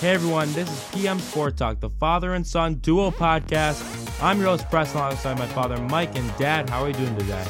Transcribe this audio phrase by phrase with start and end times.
[0.00, 3.82] Hey everyone, this is PM Sport Talk, the father and son duo podcast.
[4.22, 6.70] I'm your host, Preston, alongside my father, Mike, and dad.
[6.70, 7.44] How are you doing today?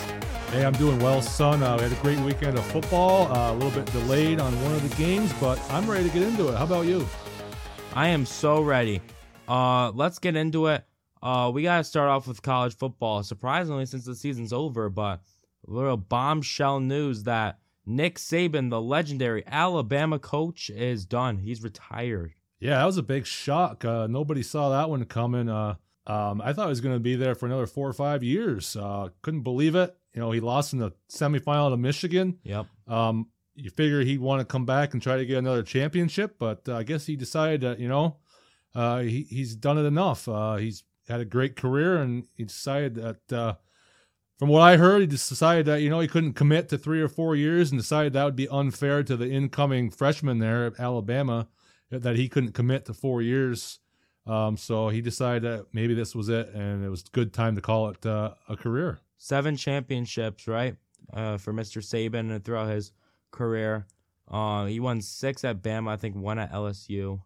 [0.51, 1.63] Hey, I'm doing well, son.
[1.63, 3.31] Uh, we had a great weekend of football.
[3.31, 6.23] Uh, a little bit delayed on one of the games, but I'm ready to get
[6.23, 6.57] into it.
[6.57, 7.07] How about you?
[7.95, 9.03] I am so ready.
[9.47, 10.87] Uh, let's get into it.
[11.23, 13.23] Uh, we gotta start off with college football.
[13.23, 15.21] Surprisingly, since the season's over, but
[15.69, 21.39] little bombshell news that Nick Saban, the legendary Alabama coach, is done.
[21.39, 22.35] He's retired.
[22.61, 23.85] Yeah, that was a big shock.
[23.85, 25.49] Uh, nobody saw that one coming.
[25.49, 28.23] Uh, um, I thought he was going to be there for another four or five
[28.23, 28.77] years.
[28.77, 29.97] Uh, couldn't believe it.
[30.15, 32.39] You know, he lost in the semifinal to Michigan.
[32.43, 32.67] Yep.
[32.89, 36.69] Um, you figure he'd want to come back and try to get another championship, but
[36.69, 38.17] uh, I guess he decided that you know
[38.75, 40.29] uh, he he's done it enough.
[40.29, 43.59] Uh, he's had a great career, and he decided that.
[44.39, 47.03] From what I heard, he just decided that you know he couldn't commit to three
[47.03, 50.79] or four years, and decided that would be unfair to the incoming freshman there at
[50.79, 51.49] Alabama
[51.91, 53.81] that he couldn't commit to four years.
[54.27, 57.57] Um, so he decided that maybe this was it, and it was a good time
[57.57, 59.01] to call it uh, a career.
[59.17, 60.77] Seven championships, right,
[61.13, 61.83] uh, for Mr.
[61.83, 62.93] Saban throughout his
[63.33, 63.87] career.
[64.31, 67.21] Uh, he won six at Bama, I think one at LSU.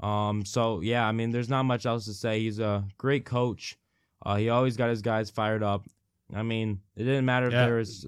[0.00, 2.40] Um, so yeah, I mean, there's not much else to say.
[2.40, 3.78] He's a great coach.
[4.24, 5.86] Uh, he always got his guys fired up.
[6.34, 7.66] I mean, it didn't matter if Yeah.
[7.66, 8.06] there was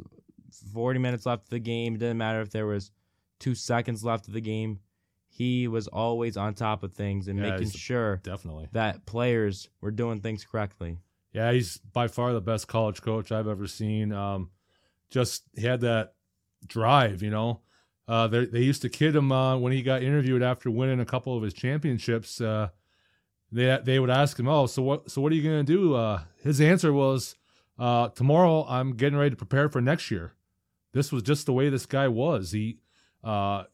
[0.72, 1.94] 40 minutes left of the game.
[1.94, 2.90] It didn't matter if there was
[3.38, 4.80] two seconds left of the game.
[5.28, 8.68] He was always on top of things and Yeah, making sure Definitely.
[8.72, 10.98] that players were doing things correctly.
[11.32, 14.12] Yeah, he's by far the best college coach I've ever seen.
[14.12, 14.50] Um,
[15.10, 16.14] just he had that
[16.66, 17.60] drive, you know.
[18.06, 21.04] Uh, they they used to kid him uh, when he got interviewed after winning a
[21.04, 22.40] couple of his championships.
[22.40, 22.68] Uh,
[23.50, 25.10] they they would ask him, "Oh, so what?
[25.10, 27.34] So what are you gonna do?" Uh, his answer was,
[27.78, 30.34] uh, "Tomorrow I'm getting ready to prepare for next year."
[30.92, 32.52] This was just the way this guy was.
[32.52, 32.78] He
[33.22, 33.64] uh,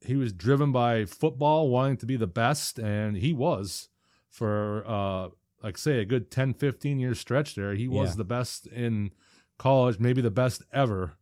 [0.00, 3.88] he was driven by football, wanting to be the best, and he was
[4.30, 5.28] for uh,
[5.62, 8.14] like say a good 10 15 year stretch there he was Yeah.
[8.16, 9.10] the best in
[9.58, 11.12] college maybe the best ever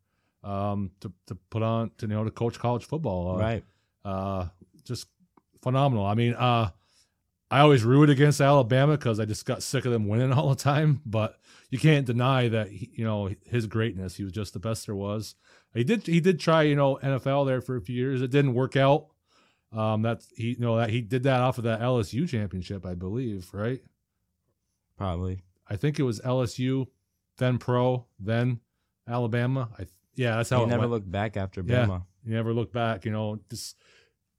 [0.44, 3.64] um to, to put on to you know to coach college football uh, right.
[4.04, 4.46] uh
[4.84, 5.08] just
[5.62, 6.70] phenomenal i mean uh
[7.50, 10.56] i always root against alabama because i just got sick of them winning all the
[10.56, 11.38] time but
[11.70, 14.94] you can't deny that he, you know his greatness he was just the best there
[14.94, 15.34] was
[15.74, 18.54] he did he did try you know nfl there for a few years it didn't
[18.54, 19.06] work out
[19.72, 22.94] um that's he you know that he did that off of that lsu championship i
[22.94, 23.80] believe right
[24.96, 25.42] Probably.
[25.70, 26.86] I think it was LSU,
[27.36, 28.60] then pro, then
[29.06, 29.68] Alabama.
[29.78, 29.86] I
[30.16, 30.90] yeah, that's how He it never went.
[30.90, 31.86] looked back after Yeah.
[31.86, 32.02] Bama.
[32.24, 33.04] He never looked back.
[33.04, 33.76] You know, just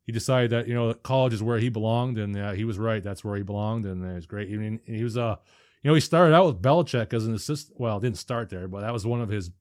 [0.10, 3.04] he decided that you know college is where he belonged, and yeah, he was right.
[3.04, 4.52] That's where he belonged, and it was great.
[4.52, 5.36] I mean, he was uh,
[5.84, 7.80] you know, he started out with Belichick as an assistant.
[7.80, 9.52] Well, didn't start there, but that was one of his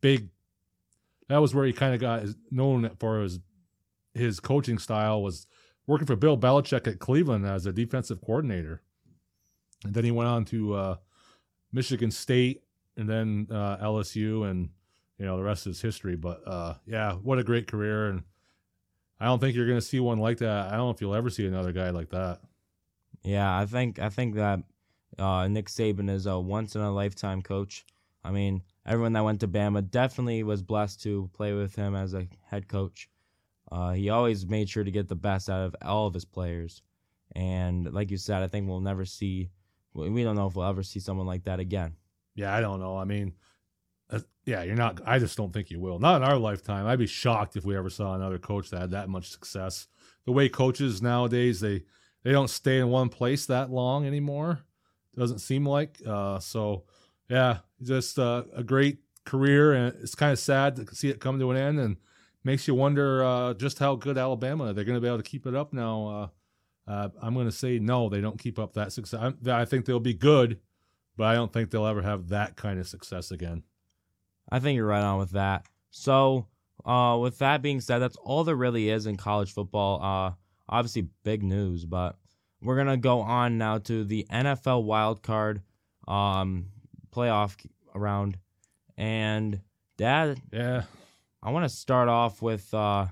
[0.00, 0.30] big.
[1.28, 3.38] That was where he kind of got known for his
[4.14, 5.46] his coaching style was
[5.86, 8.80] working for Bill Belichick at Cleveland as a defensive coordinator,
[9.84, 10.96] and then he went on to uh,
[11.70, 12.62] Michigan State
[12.96, 14.70] and then uh, LSU, and
[15.18, 16.16] you know the rest is history.
[16.16, 18.22] But uh, yeah, what a great career, and
[19.20, 20.68] I don't think you're going to see one like that.
[20.68, 22.40] I don't know if you'll ever see another guy like that.
[23.24, 24.60] Yeah, I think I think that
[25.18, 27.84] uh, Nick Saban is a once in a lifetime coach.
[28.24, 32.14] I mean, everyone that went to Bama definitely was blessed to play with him as
[32.14, 33.08] a head coach.
[33.70, 36.82] Uh, he always made sure to get the best out of all of his players,
[37.34, 39.50] and like you said, I think we'll never see.
[39.94, 41.96] We we don't know if we'll ever see someone like that again.
[42.34, 42.96] Yeah, I don't know.
[42.96, 43.34] I mean,
[44.10, 45.00] uh, yeah, you're not.
[45.04, 45.98] I just don't think you will.
[45.98, 46.86] Not in our lifetime.
[46.86, 49.88] I'd be shocked if we ever saw another coach that had that much success.
[50.24, 51.82] The way coaches nowadays they
[52.22, 54.60] they don't stay in one place that long anymore.
[55.16, 56.00] Doesn't seem like.
[56.06, 56.84] Uh, so
[57.28, 61.38] yeah, just uh, a great career, and it's kind of sad to see it come
[61.38, 61.96] to an end, and
[62.44, 65.46] makes you wonder uh, just how good Alabama they're going to be able to keep
[65.46, 66.30] it up now.
[66.86, 69.34] Uh, uh, I'm going to say no, they don't keep up that success.
[69.46, 70.58] I, I think they'll be good,
[71.16, 73.64] but I don't think they'll ever have that kind of success again.
[74.50, 75.66] I think you're right on with that.
[75.90, 76.46] So,
[76.84, 80.02] uh, with that being said, that's all there really is in college football.
[80.02, 80.32] Uh,
[80.68, 82.16] obviously, big news, but
[82.62, 85.62] we're gonna go on now to the NFL wild card,
[86.06, 86.66] um,
[87.14, 87.56] playoff
[87.94, 88.38] round,
[88.96, 89.60] and
[89.96, 90.84] Dad, Yeah,
[91.42, 93.06] I want to start off with uh,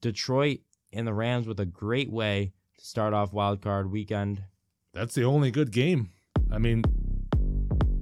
[0.00, 0.60] Detroit
[0.92, 4.42] and the Rams with a great way to start off wild card weekend.
[4.92, 6.10] that's the only good game.
[6.50, 6.82] I mean,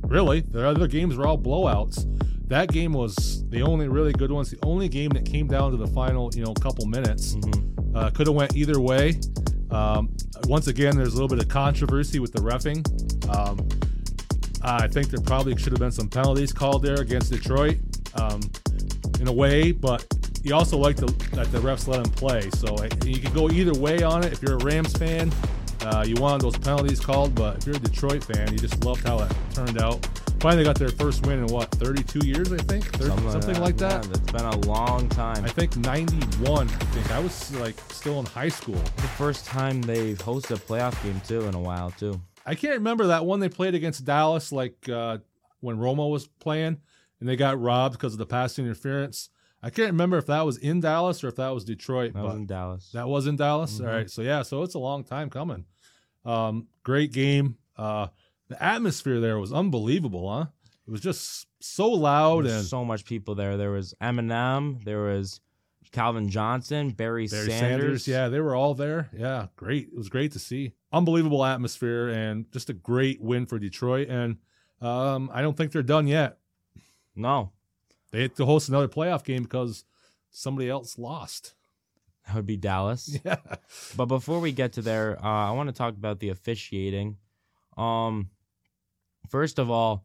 [0.05, 2.07] really, the other games were all blowouts.
[2.51, 4.43] That game was the only really good one.
[4.43, 7.37] It's the only game that came down to the final, you know, couple minutes.
[7.37, 7.97] Mhm.
[7.97, 9.21] Uh, Could have went either way.
[9.71, 10.11] Um,
[10.49, 12.83] once again, there's a little bit of controversy with the refing.
[13.33, 13.57] Um,
[14.63, 17.79] I think there probably should have been some penalties called there against Detroit.
[18.15, 18.41] um,
[19.21, 20.05] in a way, but
[20.43, 21.07] you also like the,
[21.37, 22.51] that the refs let him play.
[22.57, 22.75] So
[23.05, 24.33] you can go either way on it.
[24.33, 25.31] If you're a Rams fan,
[25.83, 29.07] uh, you wanted those penalties called, but if you're a Detroit fan, you just loved
[29.07, 30.05] how it turned out.
[30.41, 34.07] Finally got their first win in what 32 years, I think, 30, something, like that.
[34.07, 35.45] Yeah, it's been a long time.
[35.45, 36.67] I think 91.
[36.67, 38.81] I think I was like still in high school.
[38.97, 42.19] the first time they hosted a playoff game too in a while too.
[42.47, 45.19] I can't remember that one they played against Dallas, like uh,
[45.61, 46.79] when Romo was playing,
[47.21, 49.29] and they got robbed because of the pass interference.
[49.63, 52.15] I can't remember if that was in Dallas or if that was Detroit.
[52.15, 52.91] That but was in Dallas.
[52.95, 53.79] that was in Dallas.
[53.79, 53.87] Mhm.
[53.87, 55.67] All right, so yeah, so it's a long time coming.
[56.25, 57.57] Um, great game.
[57.77, 58.07] Uh,
[58.51, 60.47] the atmosphere there was unbelievable, huh?
[60.87, 63.57] It was just so loud and so much people there.
[63.57, 64.83] There was Eminem.
[64.85, 65.41] There was
[65.93, 67.59] Calvin Johnson, Barry, Barry Sanders.
[67.61, 68.09] Sanders.
[68.09, 69.09] Yeah, they were all there.
[69.17, 69.89] Yeah, great.
[69.93, 70.73] It was great to see.
[70.93, 74.09] Unbelievable atmosphere and just a great win for Detroit.
[74.09, 74.39] And
[74.81, 76.39] um, I don't think they're done yet.
[77.15, 77.53] No,
[78.11, 79.85] They had to host another playoff game because
[80.31, 81.55] somebody else lost.
[82.27, 83.17] that would be Dallas.
[83.25, 83.37] Yeah.
[83.97, 87.17] But before we get to there, uh, I want to talk about the officiating.
[87.77, 88.31] Um,
[89.31, 90.05] first of all,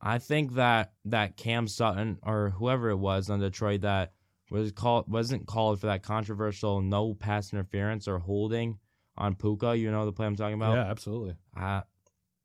[0.00, 4.12] I think that that Cam Sutton or whoever it was on Detroit that
[4.50, 8.78] was called wasn't called for that controversial no pass interference or holding
[9.16, 9.76] on Puka.
[9.76, 10.74] You know the play I'm talking about.
[10.74, 11.36] Yeah, absolutely.
[11.56, 11.82] Uh,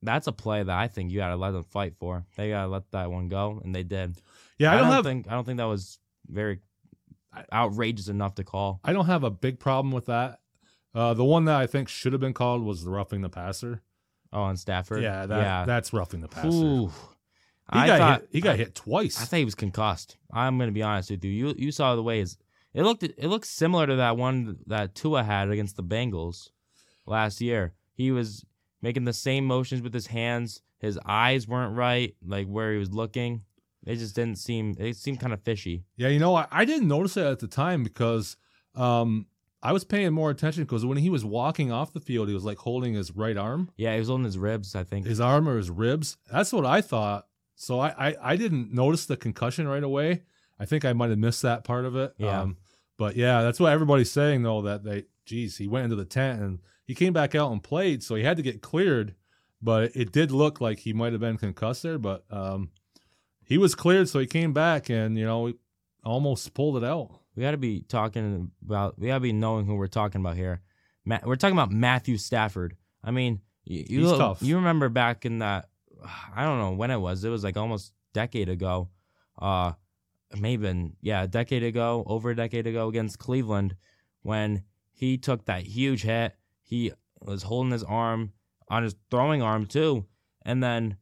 [0.02, 2.26] that's a play that I think you gotta let them fight for.
[2.36, 4.18] They gotta let that one go, and they did.
[4.58, 6.60] Yeah, I don't, have think I don't think that was very
[7.52, 8.80] outrageous enough to call.
[8.84, 10.40] I don't have a big problem with that.
[10.94, 13.82] Uh, the one that I think should have been called was the roughing the passer.
[14.34, 15.04] Oh, on Stafford.
[15.04, 15.66] Yeah, that, yeah.
[15.66, 16.50] that's roughing the passer.
[16.50, 16.88] Ooh.
[17.72, 18.30] He I got thought hit.
[18.32, 19.22] He got I, hit twice.
[19.22, 20.18] I thought he was concussed.
[20.34, 21.32] I'm gonna be honest with you.
[21.32, 22.38] You you saw the way his
[22.74, 26.50] it looked it looked similar to that one that Tua had against the Bengals
[27.06, 27.74] last year.
[27.94, 28.44] He was
[28.82, 30.62] making the same motions with his hands.
[30.80, 33.44] His eyes weren't right, like where he was looking.
[33.86, 34.76] It just didn't seem.
[34.80, 35.86] It seemed kind of fishy.
[35.96, 38.38] Yeah, you know, I, I didn't notice it at the time because
[38.76, 39.28] um,
[39.64, 42.44] I was paying more attention because when he was walking off the field, he was
[42.44, 44.76] like holding his right arm, Yeah, he was holding his ribs.
[44.76, 45.06] I think.
[45.08, 46.18] his arm or his ribs.
[46.32, 47.28] That's what I thought.
[47.56, 50.24] So I, I, I didn't notice the concussion right away.
[50.60, 52.14] I think I might have missed that part of it.
[52.18, 52.42] Yeah.
[52.42, 52.58] Um,
[52.98, 56.42] but yeah, that's what everybody's saying though that they, geez, he went into the tent
[56.42, 59.16] and he came back out and played, so he had to get cleared.
[59.62, 61.98] But it did look like he might have been concussed there.
[61.98, 62.72] But um,
[63.46, 65.54] he was cleared, so he came back and you know
[66.04, 67.20] almost pulled it out.
[67.36, 69.00] We got to be talking about.
[69.00, 70.62] We got to be knowing who we're talking about here.
[71.06, 72.76] Ma- we're talking about Matthew Stafford.
[73.04, 74.42] I mean, you you, He's look- tough.
[74.42, 75.70] you remember back in that.
[76.36, 77.24] I don't know when it was.
[77.24, 78.90] It was like almost decade ago.
[79.40, 79.72] Uh,
[80.38, 83.76] maybe been, yeah, a decade ago, over a decade ago against Cleveland,
[84.22, 86.36] when he took that huge hit.
[86.62, 86.92] He
[87.22, 88.34] was holding his arm
[88.68, 90.06] on his throwing arm too,
[90.44, 90.98] and then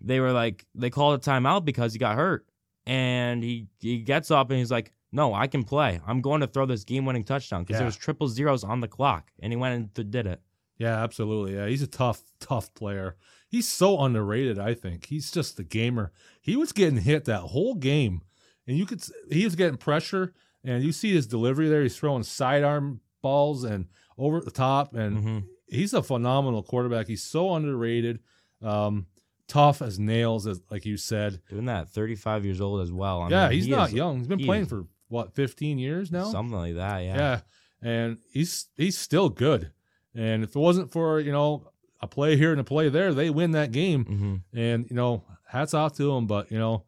[0.00, 2.46] they were like they called a timeout because he got hurt,
[2.86, 6.00] and he he gets up and he's like, "No, I can play.
[6.06, 7.78] I'm going to throw this game-winning touchdown because Yeah.
[7.80, 10.40] there was triple zeros on the clock," and he went and th- did it.
[10.78, 11.54] Yeah, absolutely.
[11.54, 13.16] Yeah, he's a tough, tough player.
[13.48, 14.58] He's so underrated.
[14.58, 16.12] I think he's just the gamer.
[16.40, 18.22] He was getting hit that whole game,
[18.66, 21.82] and you could he was getting pressure, and you see his delivery there.
[21.82, 23.86] He's throwing sidearm balls and
[24.18, 25.38] over the top, and hmm
[25.68, 27.08] he's a phenomenal quarterback.
[27.08, 28.20] He's so underrated.
[28.62, 29.06] Um,
[29.48, 31.40] tough as nails, as like you said.
[31.48, 33.22] Doing that, 35 years old as well.
[33.22, 34.18] I yeah, mean, he's he not is young.
[34.18, 36.24] He's been he playing is- for what 15 years now.
[36.24, 36.98] Something like that.
[37.00, 37.16] Yeah.
[37.16, 37.40] Yeah.
[37.82, 39.70] And he's he's still good.
[40.14, 41.70] And if it wasn't for, you know,
[42.00, 44.04] a play here and a play there, they win that game.
[44.04, 46.26] hmm And, you know, hats off to him.
[46.26, 46.84] But, you know,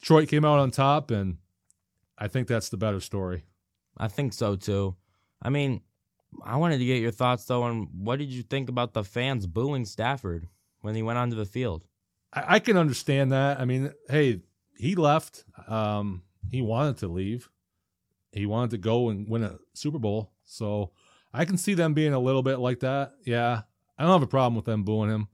[0.00, 1.38] Detroit came out on top and
[2.18, 3.44] I think that's the better story.
[3.96, 4.96] I think so too.
[5.40, 5.82] I mean,
[6.44, 9.46] I wanted to get your thoughts though on what did you think about the fans
[9.46, 10.48] booing Stafford
[10.80, 11.84] when he went onto the field?
[12.32, 13.60] I, I can understand that.
[13.60, 14.40] I mean, hey,
[14.76, 15.44] he left.
[15.66, 17.48] Um, he wanted to leave.
[18.32, 20.32] He wanted to go and win a Super Bowl.
[20.44, 20.92] So
[21.32, 23.14] I can see them being a little bit like that.
[23.24, 23.62] Yeah.
[23.98, 25.28] I don't have a problem with them booing him.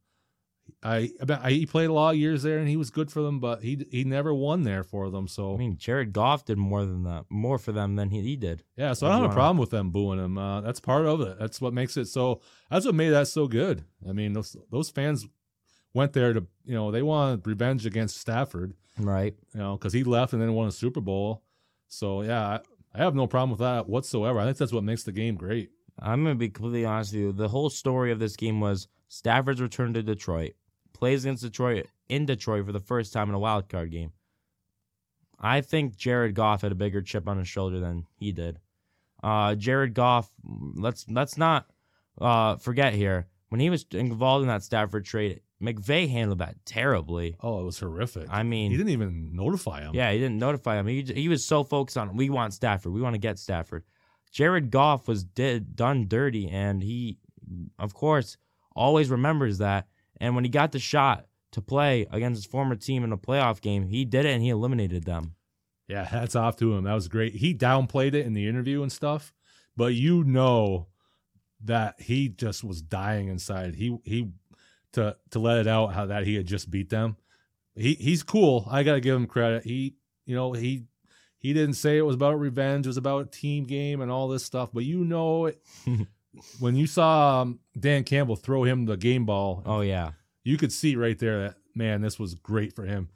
[0.83, 3.39] I, I, he played a lot of years there and he was good for them,
[3.39, 5.29] but he he never won there for them.
[5.29, 8.37] So I mean, Jared Goff did more than that, more for them than he, he
[8.37, 8.65] did.
[8.77, 10.39] yeah, so I don't have a problem with them booing him.
[10.39, 11.39] Uh, that's part of it.
[11.39, 12.41] That's what makes it so.
[12.71, 13.85] That's what made that so good.
[14.09, 15.27] I mean, those those fans
[15.95, 18.75] went there to you know they wanted revenge against Stafford.
[18.99, 19.35] Right.
[19.53, 21.43] you know, because he left and then won a Super Bowl.
[21.89, 22.61] So yeah, I,
[22.95, 24.39] I have no problem with that whatsoever.
[24.39, 25.71] I think that's what makes the game great.
[25.99, 27.33] I'm gonna be completely honest with you.
[27.33, 30.53] The whole story of this game was Stafford's return to Detroit,
[30.93, 34.13] plays against Detroit in Detroit for the first time in a wild card game.
[35.41, 38.59] I think Jared Goff had a bigger chip on his shoulder than he did.
[39.23, 41.67] Uh, Jared Goff, let's let's not
[42.21, 47.37] uh, forget here when he was involved in that Stafford trade, McVay handled that terribly.
[47.41, 48.27] Oh, it was horrific.
[48.31, 49.95] I mean, he didn't even notify him.
[49.95, 50.87] Yeah, he didn't notify him.
[50.87, 53.85] He he was so focused on we want Stafford, we want to get Stafford.
[54.33, 57.19] Jared Goff was did, done dirty, and he,
[57.79, 58.37] of course,
[58.75, 59.87] always remembers that.
[60.21, 63.61] And when he got the shot to play against his former team in a playoff
[63.61, 65.37] game, he did it and he eliminated them.
[65.87, 66.85] Yeah, hats off to him.
[66.85, 67.35] That was great.
[67.37, 69.33] He downplayed it in the interview and stuff,
[69.77, 70.89] but you know
[71.63, 73.77] that he just was dying inside.
[73.77, 74.31] He he
[74.95, 77.17] to to let it out how that he had just beat them.
[77.77, 78.67] He he's cool.
[78.71, 79.65] I got to give him credit.
[79.65, 79.97] He
[80.27, 80.85] you know, he
[81.39, 84.45] he didn't say it was about revenge, it was about team game and all this
[84.45, 85.61] stuff, but you know it,
[86.59, 90.13] when you saw um, Dan Campbell throw him the game ball, Oh yeah.
[90.43, 93.09] you could see right there that man, this was great for him.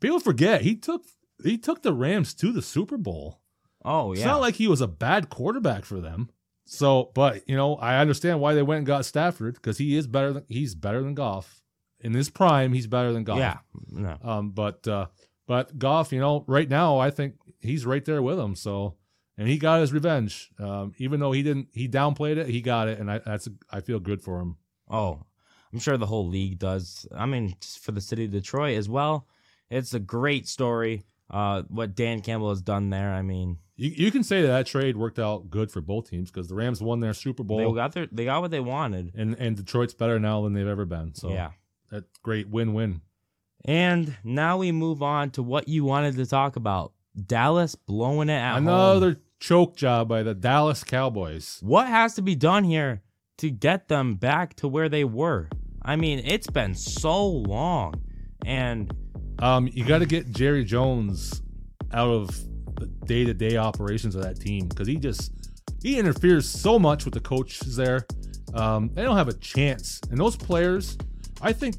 [0.00, 1.04] People forget he took
[1.44, 3.40] he took the Rams to the Super Bowl.
[3.84, 6.30] Oh yeah, It's not like he was a bad quarterback for them.
[6.66, 10.06] So, but you know, I understand why they went and got Stafford because he is
[10.06, 11.62] better than he's better than Goff
[12.00, 12.72] in his prime.
[12.72, 13.38] He's better than Goff.
[13.38, 13.58] yeah.
[13.88, 14.18] No.
[14.22, 15.06] Um, but uh,
[15.46, 18.56] but Goff, you know, right now I think he's right there with him.
[18.56, 18.96] So,
[19.38, 20.50] and he got his revenge.
[20.58, 22.48] Um, even though he didn't, he downplayed it.
[22.48, 24.56] He got it, and I that's I feel good for him.
[24.90, 25.22] Oh,
[25.72, 27.06] I'm sure the whole league does.
[27.14, 29.28] I mean, for the city of Detroit as well.
[29.70, 31.04] It's a great story.
[31.28, 33.12] Uh, what Dan Campbell has done there.
[33.12, 36.30] I mean, You, you can say that, that trade worked out good for both teams
[36.30, 37.58] because the Rams won their Super Bowl.
[37.58, 39.12] they got their they got what they wanted.
[39.14, 41.14] and and Detroit's better now than they've ever been.
[41.14, 41.50] So yeah.
[41.90, 43.02] that's great win win.
[43.64, 46.92] And now we move on to what you wanted to talk about.
[47.26, 49.16] Dallas blowing it at Another home.
[49.40, 51.58] choke job by the Dallas Cowboys.
[51.62, 53.02] What has to be done here
[53.38, 55.48] to get them back to where they were?
[55.82, 57.94] I mean, it's been so long.
[58.44, 58.92] And
[59.38, 61.42] Um, you got to get Jerry Jones
[61.92, 62.38] out of
[62.76, 65.32] the day to day operations of that team because he just
[65.82, 68.06] he interferes so much with the coaches there.
[68.54, 70.96] Um, they don't have a chance, and those players,
[71.42, 71.76] I think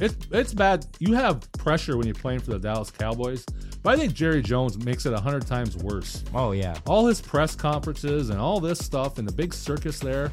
[0.00, 0.86] it's it's bad.
[0.98, 3.44] You have pressure when you're playing for the Dallas Cowboys,
[3.82, 6.24] but I think Jerry Jones makes it a hundred times worse.
[6.34, 6.76] oh yeah.
[6.86, 10.30] All his press conferences and all this stuff and the big circus there.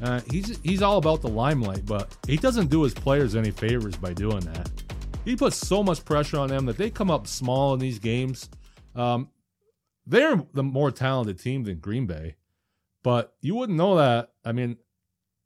[0.00, 3.96] Uh, he's he's all about the limelight, but he doesn't do his players any favors
[3.96, 4.70] by doing that.
[5.24, 8.48] He puts so much pressure on them that they come up small in these games.
[8.94, 9.28] Um,
[10.08, 12.36] they're the more talented team than Green Bay,
[13.02, 14.32] but you wouldn't know that.
[14.44, 14.78] I mean,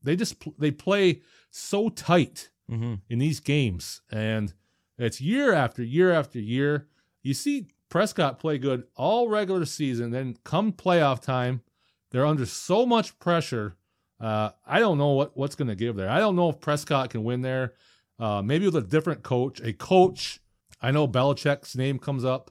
[0.02, 4.54] they just they play so tight hmm in these games, and
[4.98, 6.86] it's year after year after year.
[7.22, 11.62] You see Prescott play good all regular season, then come playoff time,
[12.10, 13.76] they're under so much pressure.
[14.20, 16.08] Uh, I don't know what what's going to give there.
[16.08, 17.74] I don't know if Prescott can win there.
[18.18, 20.40] Uh, maybe with a different coach, a coach.
[20.80, 22.50] I know Belichick's name comes up.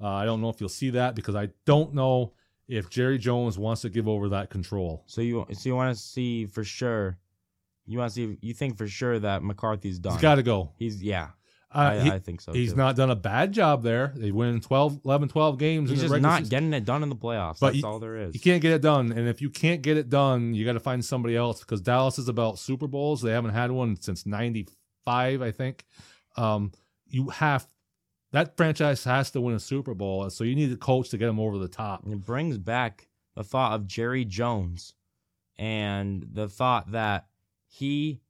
[0.00, 2.32] Uh, I don't know if you'll see that because I don't know
[2.68, 5.02] if Jerry Jones wants to give over that control.
[5.06, 7.18] So you so you want to see for sure.
[7.86, 10.12] You want to see you think for sure that McCarthy's done.
[10.12, 10.72] He's got to go.
[10.76, 11.28] He's yeah.
[11.74, 12.52] Uh, I, he- I think so.
[12.52, 12.76] He's too.
[12.78, 14.12] not done a bad job there.
[14.16, 15.90] They win 12, 11, 12 games.
[15.90, 16.50] He's in just not season.
[16.50, 17.60] getting it done in the playoffs.
[17.60, 18.34] But That's you- all there is.
[18.34, 20.80] You can't get it done, and if you can't get it done, you got to
[20.80, 23.20] find somebody else because Dallas is about Super Bowls.
[23.20, 25.84] They haven't had one since '95, I think.
[26.36, 26.72] Um,
[27.06, 27.66] you have
[28.32, 31.26] that franchise has to win a Super Bowl, so you need a coach to get
[31.26, 32.04] them over the top.
[32.04, 34.94] And it brings back the thought of Jerry Jones
[35.58, 37.26] and the thought that
[37.66, 38.20] he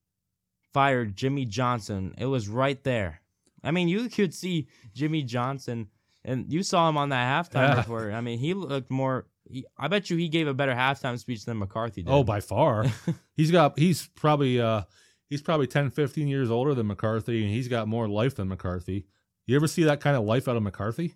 [0.73, 2.15] fired Jimmy Johnson.
[2.19, 3.21] It was right there.
[3.65, 5.89] I mean, you could see Jimmy Johnson,
[6.25, 7.75] and you saw him on that halftime Yeah.
[7.77, 8.13] before.
[8.13, 9.27] I mean, he looked more.
[9.51, 12.11] He, I bet you he gave a better halftime speech than McCarthy did.
[12.13, 12.85] Oh, by far,
[13.35, 14.83] he's got he's probably uh
[15.29, 19.07] he's probably 10, 15 years older than McCarthy, and he's got more life than McCarthy.
[19.49, 21.15] You ever see that kind of life out of McCarthy?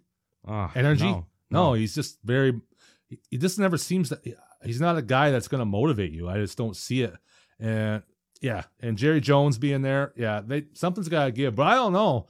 [0.49, 1.05] Oh, energy?
[1.05, 2.61] No, No, he's just very.
[3.09, 4.25] He, he just never seems that
[4.65, 6.29] he's not a guy that's going to motivate you.
[6.31, 7.15] I just don't see it.
[7.61, 8.03] And
[8.41, 11.55] yeah, and Jerry Jones being there, yeah, they something's got to give.
[11.55, 12.27] But I don't know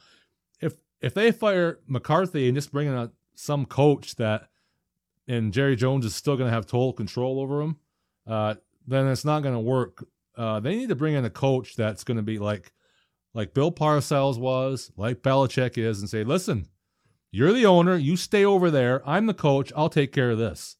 [0.60, 4.48] if if they fire McCarthy and just bring in a, some coach that,
[5.28, 7.76] and Jerry Jones is still going to have total control over him,
[8.26, 8.56] uh,
[8.88, 10.04] then it's not going to work.
[10.36, 12.72] Uh, they need to bring in a coach that's going to be like,
[13.34, 16.68] like Bill Parcells was, like Belichick is, and say, listen,
[17.30, 17.96] you're the owner.
[17.96, 19.02] You stay over there.
[19.08, 19.72] I'm the coach.
[19.76, 20.76] I'll take care of this.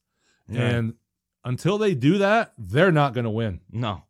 [0.47, 0.61] Yeah.
[0.61, 0.93] And
[1.43, 3.61] until they do that, they're not going to win.
[3.71, 4.03] No.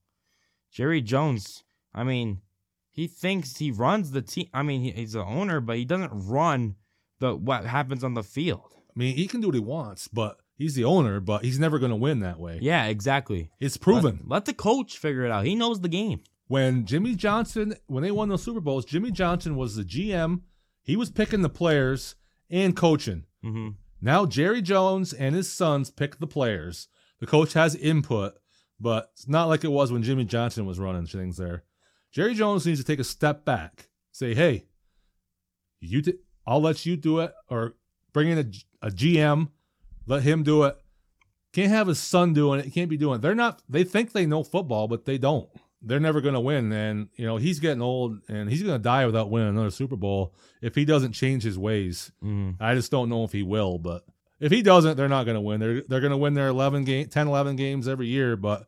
[0.71, 2.41] Jerry Jones, I mean,
[2.89, 4.49] he thinks he runs the team.
[4.53, 6.75] I mean, he, he's the owner, but he doesn't run
[7.19, 8.73] the what happens on the field.
[8.75, 11.79] I mean, he can do what he wants, but he's the owner, but he's never
[11.79, 12.59] going to win that way.
[12.61, 13.51] Yeah, exactly.
[13.59, 14.19] It's proven.
[14.23, 15.45] Let, let the coach figure it out.
[15.45, 16.23] He knows the game.
[16.53, 20.41] When Jimmy Johnson, when they won those Super Bowls, Jimmy Johnson was the GM.
[20.83, 22.13] He was picking the players
[22.47, 23.23] and coaching.
[23.41, 23.69] hmm
[23.99, 26.89] Now Jerry Jones and his sons pick the players.
[27.19, 28.35] The coach has input,
[28.79, 31.63] but it's not like it was when Jimmy Johnson was running things there.
[32.11, 33.89] Jerry Jones needs to take a step back.
[34.11, 34.65] Say, hey,
[35.79, 36.13] you, i
[36.45, 37.73] I'll let you do it, or
[38.13, 39.47] bring in a, a GM,
[40.05, 40.77] let him do it.
[41.51, 42.71] Can't have his son doing it.
[42.71, 43.21] Can't be doing it.
[43.23, 43.63] They're not.
[43.67, 45.49] They think they know football, but they don't.
[45.85, 48.81] They're never going to win, and you know he's getting old, and he's going to
[48.83, 52.11] die without winning another Super Bowl if he doesn't change his ways.
[52.23, 52.55] Mhm.
[52.59, 54.05] I just don't know if he will, but
[54.39, 55.59] if he doesn't, they're not going to win.
[55.59, 58.65] They're they're going to win their 11 game 10 11 games every year, but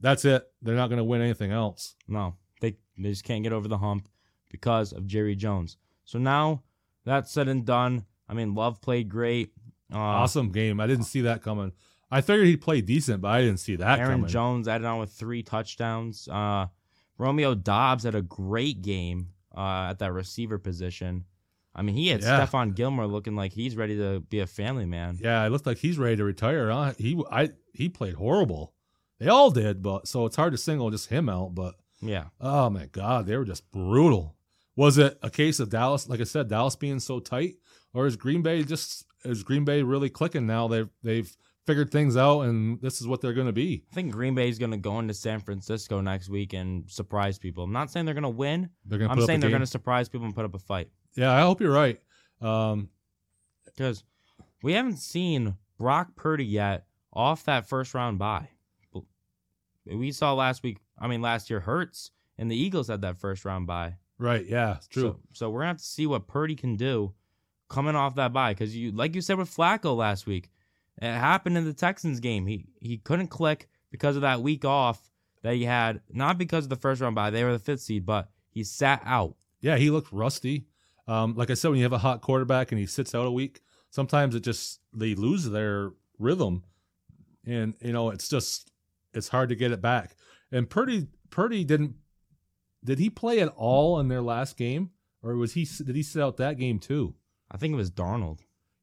[0.00, 0.46] that's it.
[0.62, 1.94] They're not going to win anything else.
[2.06, 4.08] No, they they just can't get over the hump
[4.50, 5.76] because of Jerry Jones.
[6.04, 6.62] So now
[7.04, 8.04] that's said and done.
[8.28, 9.52] I mean, Love played great.
[9.92, 10.78] Uh, awesome game.
[10.78, 11.72] I didn't see that coming.
[12.10, 14.28] I figured he'd play decent, but I didn't see that Aaron coming.
[14.28, 16.26] Jones added on with three touchdowns.
[16.28, 16.66] Uh,
[17.18, 21.24] Romeo Doubs had a great game uh, at that receiver position.
[21.74, 22.44] I mean, he had Yeah.
[22.44, 25.18] Stephon Gilmore looking like he's ready to be a family man.
[25.22, 26.68] Yeah, it looked like he's ready to retire.
[26.70, 26.94] Huh?
[26.98, 28.74] He I he played horrible.
[29.20, 31.54] They all did, but so it's hard to single just him out.
[31.54, 32.24] But Yeah.
[32.40, 34.34] oh my god, they were just brutal.
[34.74, 36.08] Was it a case of Dallas?
[36.08, 37.56] Like I said, Dallas being so tight,
[37.92, 40.66] or is Green Bay just is Green Bay really clicking now?
[40.66, 41.36] They've they've
[41.66, 43.84] figured things out, and this is what they're going to be.
[43.90, 47.64] I think Green Bay's going to go into San Francisco next week and surprise people.
[47.64, 48.70] I'm not saying they're going to win.
[48.86, 49.10] They're going.
[49.10, 50.88] I'm saying they're going to surprise people and put up a fight.
[51.14, 52.00] Yeah, I hope you're right.
[52.40, 52.88] Um,
[53.66, 54.04] Because
[54.62, 58.48] we haven't seen Brock Purdy yet off that first round bye.
[59.86, 63.44] We saw last week, I mean, last year, Hurts and the Eagles had that first
[63.44, 63.96] round bye.
[64.18, 64.44] right?
[64.46, 65.02] Yeah, it's true.
[65.02, 67.12] So, so we're going to have to see what Purdy can do
[67.68, 68.52] coming off that bye.
[68.52, 70.50] Because, you, like you said with Flacco last week,
[71.00, 72.46] it happened in the Texans game.
[72.46, 75.10] He, he couldn't click because of that week off
[75.42, 77.30] that he had, not because of the first round bye.
[77.30, 79.36] They were the fifth seed, but he sat out.
[79.60, 80.66] Yeah, he looked rusty.
[81.06, 83.30] Um, like I said, when you have a hot quarterback and he sits out a
[83.30, 86.64] week, sometimes it just they lose their rhythm,
[87.46, 88.70] and you know it's just
[89.12, 90.14] it's hard to get it back.
[90.52, 91.94] And Purdy Purdy didn't
[92.84, 94.90] did he play at all in their last game,
[95.22, 97.14] or was he did he sit out that game too?
[97.50, 98.40] I think it was Darnold.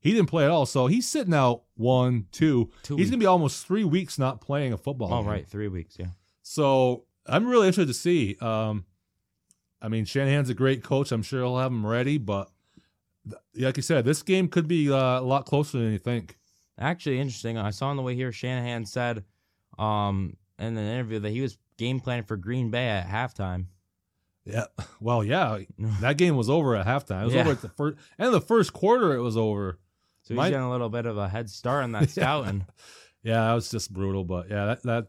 [0.07, 2.71] He didn't play at all, so he's sitting out one, two.
[2.83, 5.13] Two he's gonna be almost three weeks not playing a football.
[5.13, 5.29] Oh, game.
[5.29, 5.47] right.
[5.47, 5.95] Three weeks.
[5.99, 6.07] Yeah.
[6.41, 8.37] So I'm really interested to see.
[8.41, 8.85] Um,
[9.81, 11.11] I mean, Shanahan's a great coach.
[11.11, 12.49] I'm sure he'll have him ready, but
[13.29, 16.37] th- like you said, this game could be uh, a lot closer than you think.
[16.79, 17.57] Actually, interesting.
[17.57, 19.23] I saw on the way here, Shanahan said
[19.77, 23.65] um, in an interview that he was game planning for Green Bay at halftime.
[24.45, 24.65] Yeah.
[25.01, 25.59] Well, yeah,
[26.01, 27.21] that game was over at halftime.
[27.23, 27.41] It was Yeah.
[27.41, 29.13] over at the first and the first quarter.
[29.13, 29.77] It was over.
[30.27, 32.65] So he's My- getting a little bit of a head start on that scouting.
[33.23, 34.25] Yeah, that was just brutal.
[34.25, 35.07] But yeah, that that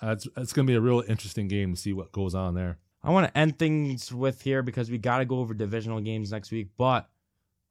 [0.00, 2.78] that's it's gonna be a real interesting game to see what goes on there.
[3.02, 6.32] I want to end things with here because we got to go over divisional games
[6.32, 6.68] next week.
[6.76, 7.08] But,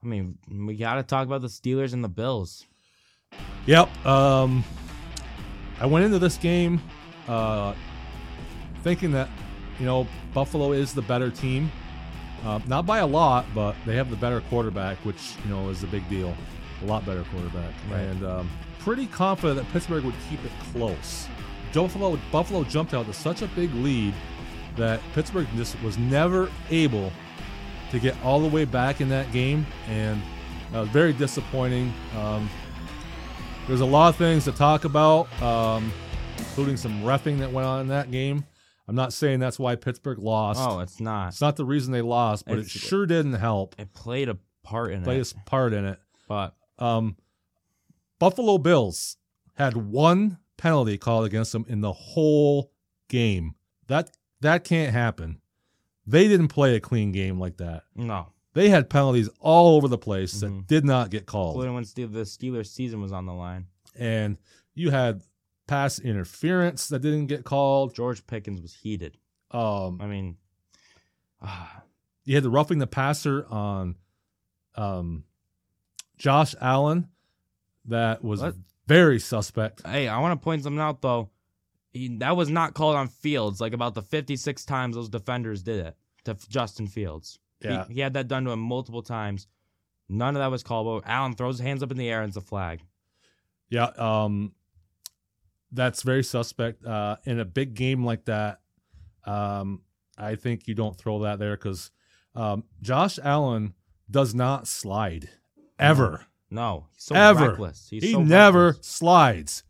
[0.04, 2.66] I mean, we got to talk about the Steelers and the Bills.
[3.68, 4.06] Yep.
[4.08, 4.64] Um,
[5.80, 6.82] I went into this game
[7.28, 7.76] uh,
[8.84, 9.30] thinking that
[9.80, 11.72] you know Buffalo is the better team,
[12.44, 15.84] uh, not by a lot, but they have the better quarterback, which you know is
[15.84, 16.36] a big deal.
[16.84, 18.00] A lot better quarterback, Right.
[18.02, 21.28] and um, pretty confident that Pittsburgh would keep it close.
[21.74, 24.14] Buffalo Buffalo jumped out to such a big lead
[24.78, 27.12] that Pittsburgh just was never able
[27.92, 30.22] to get all the way back in that game, and
[30.74, 31.94] uh, very disappointing.
[32.18, 32.50] Um,
[33.68, 35.92] there's a lot of things to talk about, um,
[36.38, 38.46] including some refing that went on in that game.
[38.88, 40.60] I'm not saying that's why Pittsburgh lost.
[40.64, 41.28] Oh, it's not.
[41.30, 43.76] It's not the reason they lost, but it sure didn't help.
[43.78, 45.22] It played a part in Play it.
[45.22, 46.00] its part in it.
[46.28, 47.16] But, Um,
[48.20, 49.18] Buffalo Bills
[49.56, 52.72] had one penalty called against them in the whole
[53.10, 53.56] game.
[53.88, 54.12] That
[54.42, 55.42] that can't happen.
[56.08, 57.84] They didn't play a clean game like that.
[57.96, 58.28] no.
[58.54, 60.40] They had penalties all over the place Mhm.
[60.40, 61.54] that did not get called.
[61.56, 63.68] Including when the Steelers season was on the line.
[63.96, 64.38] and
[64.74, 65.22] you had
[65.68, 67.94] pass interference that didn't get called.
[67.94, 69.18] George Pickens was heated.
[69.52, 70.38] Um, I mean,
[71.42, 71.84] ah,
[72.26, 73.96] you had the roughing the passer on
[74.76, 75.26] um,
[76.20, 77.08] Josh Allen
[77.86, 78.56] that was What?
[78.88, 79.82] very suspect.
[79.88, 81.30] hey, I want to point something out though.
[81.92, 83.60] He, that was not called on Fields.
[83.60, 87.40] Like about the 56 times those defenders did it to Justin Fields.
[87.64, 89.48] Yeah, He, he had that done to him multiple times.
[90.08, 91.04] None of that was called.
[91.04, 92.82] But Allen throws his hands up in the air and it's a flag.
[93.70, 93.86] yeah.
[93.98, 94.54] Um,
[95.72, 96.84] that's very suspect.
[96.86, 98.60] Uh, in a big game like that,
[99.26, 99.82] um,
[100.18, 101.92] I think you don't throw that there because
[102.36, 103.74] um, Josh Allen
[104.10, 105.30] does not slide
[105.80, 106.26] ever.
[106.52, 107.50] No, he's so Ever.
[107.52, 107.88] reckless.
[107.90, 108.88] He's he so never reckless.
[108.88, 109.64] slides.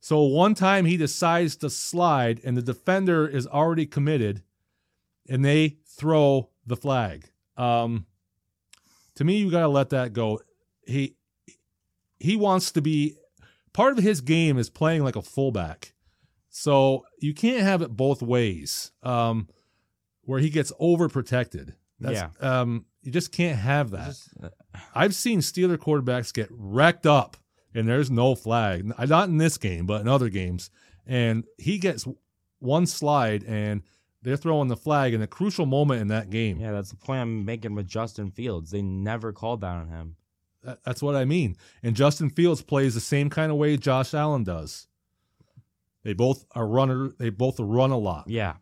[0.00, 4.42] So one time he decides to slide, and the defender is already committed,
[5.28, 7.26] and they throw the flag.
[7.56, 8.06] Um,
[9.14, 10.40] to me, you got to let that go.
[10.86, 11.14] He
[12.18, 13.16] he wants to be
[13.72, 15.92] part of his game is playing like a fullback.
[16.50, 18.90] So you can't have it both ways.
[19.02, 19.48] Um,
[20.24, 21.74] where he gets overprotected.
[21.98, 22.28] That's, Yeah.
[22.60, 24.06] Um, you just can't have that.
[24.06, 24.48] Just, uh,
[24.94, 27.36] I've seen Steeler quarterbacks get wrecked up,
[27.74, 28.86] and there's no flag.
[28.98, 30.70] Not in this game, but in other games.
[31.06, 32.06] And he gets
[32.60, 33.82] one slide, and
[34.22, 36.60] they're throwing the flag in a crucial moment in that game.
[36.60, 38.70] yeah, that's the point I'm making with Justin Fields.
[38.70, 40.16] They never called that on him.
[40.84, 41.56] That's what I mean.
[41.82, 44.86] And Justin Fields plays the same kind of way Josh Allen does.
[46.04, 47.10] They both are runner.
[47.18, 48.28] They both run a lot.
[48.28, 48.54] Yeah.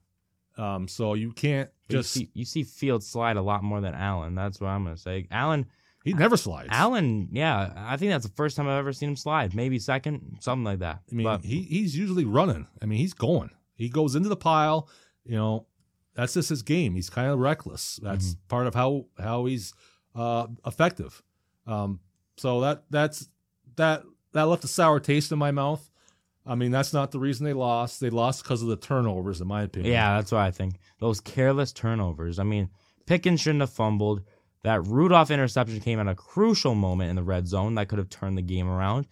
[0.60, 2.16] Um, so you can't just.
[2.16, 4.34] you see, you see Fields slide a lot more than Allen.
[4.34, 5.26] That's what I'm gonna say.
[5.30, 5.66] Allen,
[6.04, 6.68] he never slides.
[6.70, 9.54] Allen, yeah, I think that's the first time I've ever seen him slide.
[9.54, 11.00] Maybe second, something like that.
[11.10, 12.66] I mean, but he he's usually running.
[12.82, 13.50] I mean, he's going.
[13.74, 14.88] He goes into the pile.
[15.24, 15.66] You know,
[16.14, 16.94] that's just his game.
[16.94, 17.98] He's kind of reckless.
[18.02, 18.48] That's Mm-hmm.
[18.48, 19.72] part of how how he's
[20.14, 21.22] uh, effective.
[21.66, 22.00] Um,
[22.36, 23.28] so that that's
[23.76, 25.89] that that left a sour taste in my mouth.
[26.50, 28.00] I mean, that's not the reason they lost.
[28.00, 29.92] They lost because of the turnovers, in my opinion.
[29.92, 30.80] yeah, that's what I think.
[30.98, 32.40] Those careless turnovers.
[32.40, 32.70] I mean,
[33.06, 34.22] Pickens shouldn't have fumbled.
[34.64, 38.10] That Rudolph interception came at a crucial moment in the red zone that could have
[38.10, 39.06] turned the game around.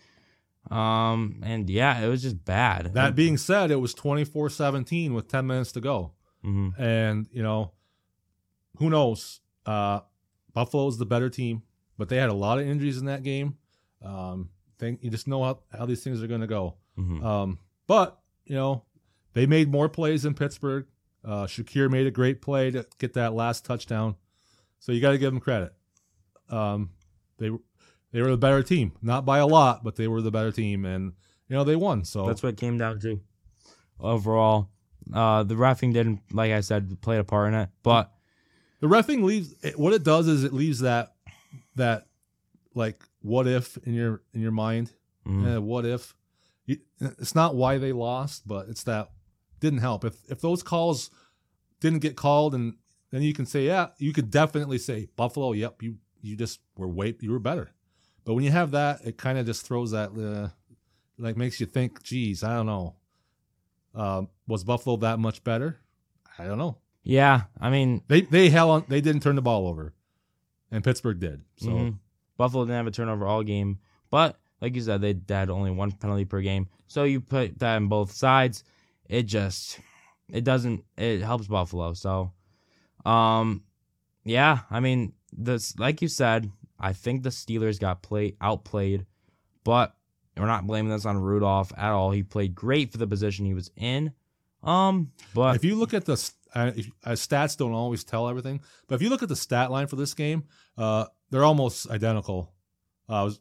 [0.69, 2.93] Um, and yeah, it was just bad.
[2.95, 6.13] That being said, it was 24-17 with 10 minutes to go.
[6.43, 7.71] hmm And, you know,
[8.79, 9.41] who knows?
[9.65, 10.01] Uh,
[10.53, 11.63] Buffalo's the better team,
[11.97, 13.57] but they had a lot of injuries in that game.
[14.03, 16.77] Um, think you just know how, how these things are going to go.
[16.99, 18.83] Hmm Um, but, you know,
[19.33, 20.87] they made more plays in Pittsburgh.
[21.25, 24.17] Uh, Shakir made a great play to get that last touchdown.
[24.79, 25.73] So you got to give them credit.
[26.51, 26.91] Um,
[27.39, 27.51] they
[28.13, 30.85] they were the better team, not by a lot, but they were the better team,
[30.87, 31.13] and
[31.49, 32.05] you know they won.
[32.05, 33.21] So That's what it came down to.
[34.01, 34.71] Overall,
[35.13, 37.69] uh, the refing didn't, like I said, play a part in it.
[37.83, 38.13] But
[38.81, 41.15] The refing leaves it- what it does is it leaves that
[41.75, 42.07] that
[42.75, 44.93] like what if in your in your mind.
[45.27, 45.47] mhm.
[45.47, 46.15] Eh, what if?
[47.01, 49.11] It's not why they lost, but it's that
[49.61, 50.05] didn't help.
[50.05, 51.11] If if those calls
[51.81, 52.75] didn't get called, and
[53.11, 55.53] then you can say, yeah, you could definitely say Buffalo.
[55.53, 57.71] Yep, you you just were way you were better.
[58.25, 60.49] But when you have that, it kind of just throws that uh,
[61.19, 62.97] like makes you think, geez, I don't know.
[63.95, 65.79] Um, was Buffalo that much better?
[66.39, 66.79] I don't know.
[67.03, 69.95] yeah, I mean, They they hell on, they didn't turn the ball over,
[70.71, 71.43] and Pittsburgh did.
[71.57, 71.99] So mhm.
[72.37, 73.79] Buffalo didn't have a turnover all game.
[74.11, 76.69] But like you said, they had only one penalty per game.
[76.87, 78.65] So you put that on both sides.
[79.09, 79.81] It just,
[80.29, 81.95] it doesn't, it helps Buffalo.
[81.95, 82.33] So,
[83.05, 83.63] um,
[84.25, 89.07] yeah, I mean, this, like you said, I think the Steelers got play outplayed,
[89.65, 89.95] but
[90.37, 92.11] we're not blaming this on Rudolph at all.
[92.11, 94.13] He played great for the position he was in.
[94.63, 96.13] Um, but if you look at the
[96.55, 96.73] uh,
[97.05, 98.61] uh, stats, don't always tell everything.
[98.87, 100.45] But if you look at the stat line for this game,
[100.77, 102.53] uh, they're almost identical.
[103.09, 103.41] Uh, was-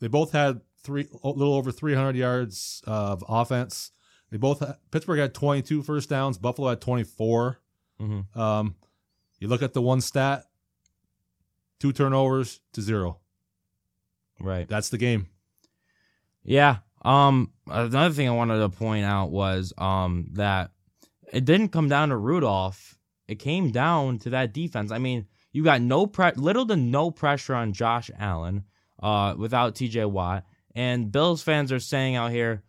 [0.00, 3.92] they both had three, a little over 300 yards of offense.
[4.30, 6.38] They both Pittsburgh had 22 first downs.
[6.38, 7.58] Buffalo had 24.
[8.00, 8.36] Mhm.
[8.36, 8.74] Um,
[9.38, 10.44] you look at the one stat,
[11.78, 13.18] two turnovers to zero.
[14.40, 14.68] right.
[14.68, 15.28] That's the game.
[16.42, 16.78] Yeah.
[17.02, 17.52] Um.
[17.66, 20.70] Another thing I wanted to point out was um that
[21.32, 22.96] it didn't come down to Rudolph.
[23.28, 24.90] It came down to that defense.
[24.90, 28.64] I mean, you got no pre- little to no pressure on Josh Allen,
[29.02, 30.04] uh, without T.J.
[30.06, 32.62] Watt, and Bills fans are saying out here,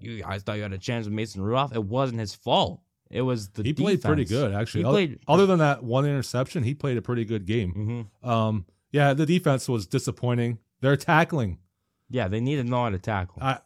[0.00, 1.74] you guys thought you had a chance with Mason Rudolph.
[1.74, 2.80] It wasn't his fault.
[3.10, 4.82] It was the he played pretty good, actually.
[4.82, 5.18] He Other- played.
[5.26, 8.06] Other than that one interception, he played a pretty good game.
[8.22, 10.58] hmm Um, yeah, the defense was disappointing.
[10.80, 11.58] They're tackling.
[12.10, 13.38] Yeah, they need to know how to tackle.
[13.40, 13.58] I,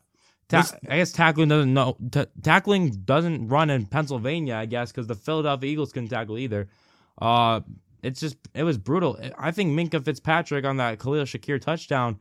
[0.49, 4.55] Ta- This- I guess tackling doesn't know t- tackling doesn't run in Pennsylvania.
[4.57, 6.69] I guess because the Philadelphia Eagles couldn't tackle either.
[7.21, 7.61] Uh,
[8.03, 9.19] it's just it was brutal.
[9.39, 12.19] I think Minkah Fitzpatrick on that Khalil Shakir touchdown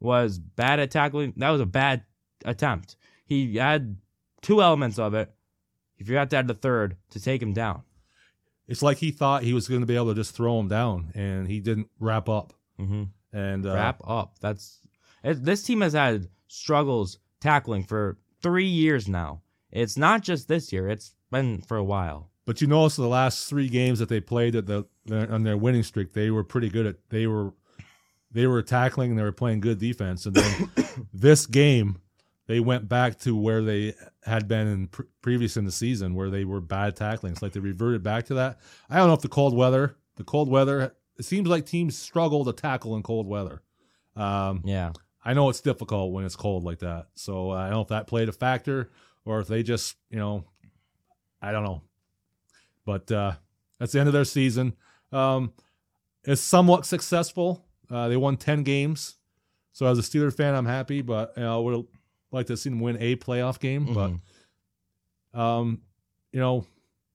[0.00, 1.32] was bad at tackling.
[1.36, 2.04] That was a bad
[2.44, 2.96] attempt.
[3.24, 3.96] He had
[4.42, 5.32] two elements of it.
[5.96, 7.82] He forgot to add the third to take him down.
[8.66, 11.12] it's like he thought he was going to be able to just throw him down,
[11.14, 12.52] and he didn't wrap up.
[12.80, 13.04] Mm-hmm.
[13.32, 14.38] And uh, Wrap up.
[14.40, 14.80] That's
[15.22, 19.40] it, this team has had struggles tackling for three years now.
[19.70, 20.88] It's not just this year.
[20.88, 22.28] It's been for a while.
[22.44, 25.82] But you notice the last three games that they played at the on their winning
[25.82, 26.96] streak, they were pretty good at.
[27.08, 27.52] They were
[28.30, 30.26] they were tackling and they were playing good defense.
[30.26, 30.70] And then
[31.12, 32.00] this game,
[32.46, 36.30] they went back to where they had been in pre- previous in the season, where
[36.30, 37.32] they were bad tackling.
[37.32, 38.58] It's like they reverted back to that.
[38.88, 42.44] I don't know if the cold weather, the cold weather, it seems like teams struggle
[42.46, 43.62] to tackle in cold weather.
[44.16, 44.92] Um, Yeah.
[45.24, 47.06] I know it's difficult when it's cold like that.
[47.14, 48.90] So I don't know if that played a factor
[49.24, 50.44] or if they just, you know,
[51.40, 51.82] I don't know.
[52.84, 53.32] But uh,
[53.78, 54.74] that's the end of their season.
[55.12, 55.52] Um,
[56.24, 57.64] it's somewhat successful.
[57.90, 59.16] Uh, they won 10 games.
[59.72, 61.86] So as a Steeler fan, I'm happy, but you know, I would
[62.30, 63.92] like to see them win a playoff game.
[63.92, 64.20] But Mhm.
[65.38, 65.82] Um,
[66.32, 66.66] you know,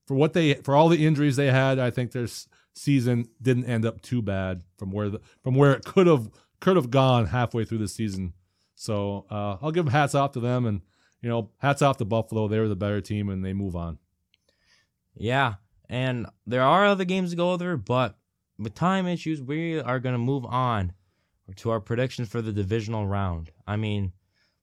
[0.06, 3.66] for what they for all the injuries they had, I think their s- season didn't
[3.66, 6.30] end up too bad from where the from where it could have
[6.60, 8.34] could have gone halfway through the season.
[8.76, 10.82] So uh, I'll give hats off to them, and
[11.22, 12.48] you know, hats off to Buffalo.
[12.48, 14.00] They were the better team, and they move on.
[15.16, 15.56] Yeah,
[15.89, 18.17] and there are other games to go over, but
[18.58, 20.93] with time issues, we are going to move on
[21.58, 23.52] to our predictions for the divisional round.
[23.65, 24.12] I mean,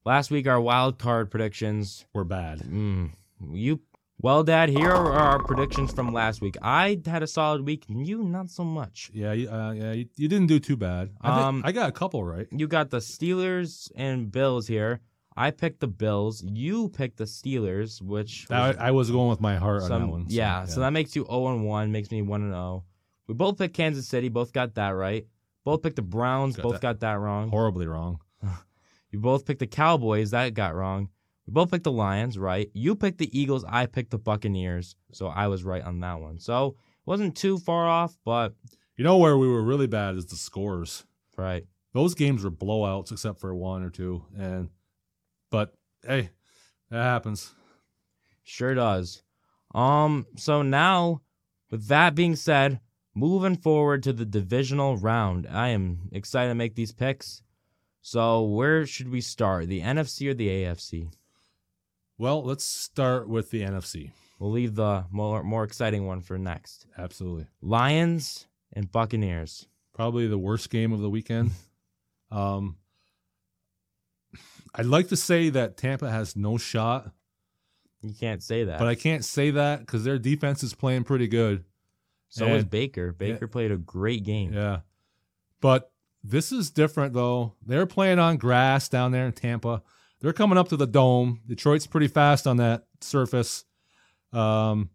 [0.04, 2.04] last week our wild card predictions.
[2.12, 2.60] We're bad.
[2.60, 3.10] Mm,
[3.52, 3.80] you
[4.20, 4.68] well, Dad.
[4.68, 6.56] Here are our predictions from last week.
[6.62, 9.10] I had a solid week, and you not so much.
[9.12, 11.10] Yeah, you- uh, yeah, you, you didn't do too bad.
[11.20, 12.46] I, Um, I got a couple right.
[12.52, 15.00] You got the Steelers and Bills here.
[15.36, 16.42] I picked the Bills.
[16.46, 20.06] You picked the Steelers, which was I, I was going with my heart on that
[20.06, 20.28] one.
[20.30, 22.84] so, yeah, so that makes you 0 and 1, makes me 1 and 0.
[23.26, 25.26] We both picked Kansas City, both got that right.
[25.64, 26.82] Both picked the Browns, Got both that.
[26.82, 27.48] got that wrong.
[27.50, 28.18] horribly wrong.
[29.10, 31.08] You both picked the Cowboys, that got wrong.
[31.46, 32.68] We both picked the Lions, right?
[32.74, 36.40] You picked the Eagles, I picked the Buccaneers, so I was right on that one.
[36.40, 36.74] So it
[37.06, 38.54] wasn't too far off, but
[38.96, 41.04] You know where we were really bad is the scores.
[41.36, 41.64] right.
[41.92, 44.68] Those games were blowouts except for one or two, and
[45.54, 45.72] but
[46.04, 46.30] hey,
[46.90, 47.54] that happens.
[48.42, 49.22] Sure does.
[49.72, 51.20] Um, so now,
[51.70, 52.80] with that being said,
[53.14, 57.40] moving forward to the divisional round, I am excited to make these picks.
[58.02, 59.68] So where should we start?
[59.68, 61.12] The NFC or the AFC?
[62.18, 64.10] Well, let's start with the NFC.
[64.40, 66.86] We'll leave the more more exciting one for next.
[66.98, 69.68] Absolutely, Lions and Buccaneers.
[69.94, 71.52] probably the worst game of the weekend.
[72.30, 72.78] Um,
[74.74, 77.10] I'd like to say that Tampa has no shot,
[78.02, 78.78] You can't say that.
[78.78, 81.64] but I can't say that because their defense is playing pretty good.
[82.28, 83.12] so was and- Baker.
[83.12, 84.52] Baker played a great game.
[84.52, 84.80] Yeah.
[85.60, 85.90] But
[86.22, 87.54] this is different though.
[87.64, 89.82] They're playing on grass down there in Tampa.
[90.20, 91.40] They're coming up to the dome.
[91.46, 93.64] Detroit's pretty fast on that surface.
[94.32, 94.90] Um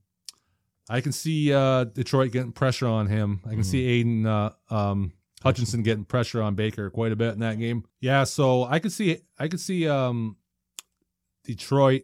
[0.89, 3.41] I can see uh Detroit getting pressure on him.
[3.45, 7.39] I can see Aidan uh, um Hutchinson getting pressure on Baker quite a bit in
[7.39, 7.86] that game.
[8.02, 10.38] Yeah, so I could see I could see um
[11.43, 12.04] Detroit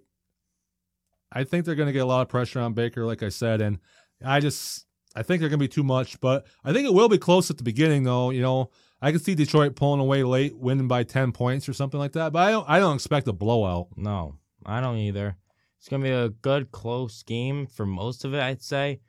[1.31, 3.61] I think they're going to get a lot of pressure on Baker like I said
[3.61, 3.79] and
[4.23, 7.07] I just I think they're going to be too much, but I think it will
[7.07, 8.31] be close at the beginning, though.
[8.31, 8.71] You know,
[9.01, 12.33] I can see Detroit pulling away late, winning by ten points or something like that.
[12.33, 13.87] But I don't, I don't expect a blowout.
[13.95, 15.37] No, I don't either.
[15.79, 18.99] It's gonna be a good close game for most of it, I'd say.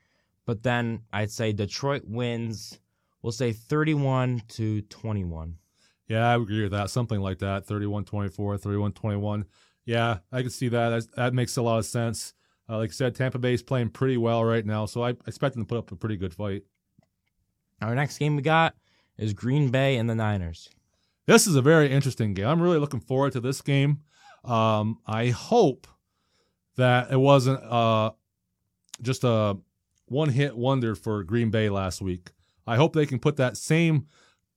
[0.45, 2.79] But then I'd say Detroit wins.
[3.27, 5.57] We'll say thirty-one to twenty-one.
[6.07, 6.91] Yeah, I agree with that.
[6.91, 9.45] Something like that 31 24, 31 21.
[9.85, 10.91] Yeah, I can see that.
[10.91, 12.35] That, that makes a lot of sense.
[12.69, 15.65] Uh, like I said, Tampa Bay's playing pretty well right now, so I expect them
[15.65, 16.63] to put up a pretty good fight.
[17.83, 18.77] Our next game we got
[19.19, 20.71] is Green Bay and the Niners.
[21.27, 22.47] This is a very interesting game.
[22.47, 24.03] I'm really looking forward to this game.
[24.45, 25.89] Um, I hope
[26.77, 28.13] that it wasn't uh,
[29.03, 29.59] just a
[30.05, 32.31] one hit wonder for Green Bay last week.
[32.67, 34.07] I hope they can put that same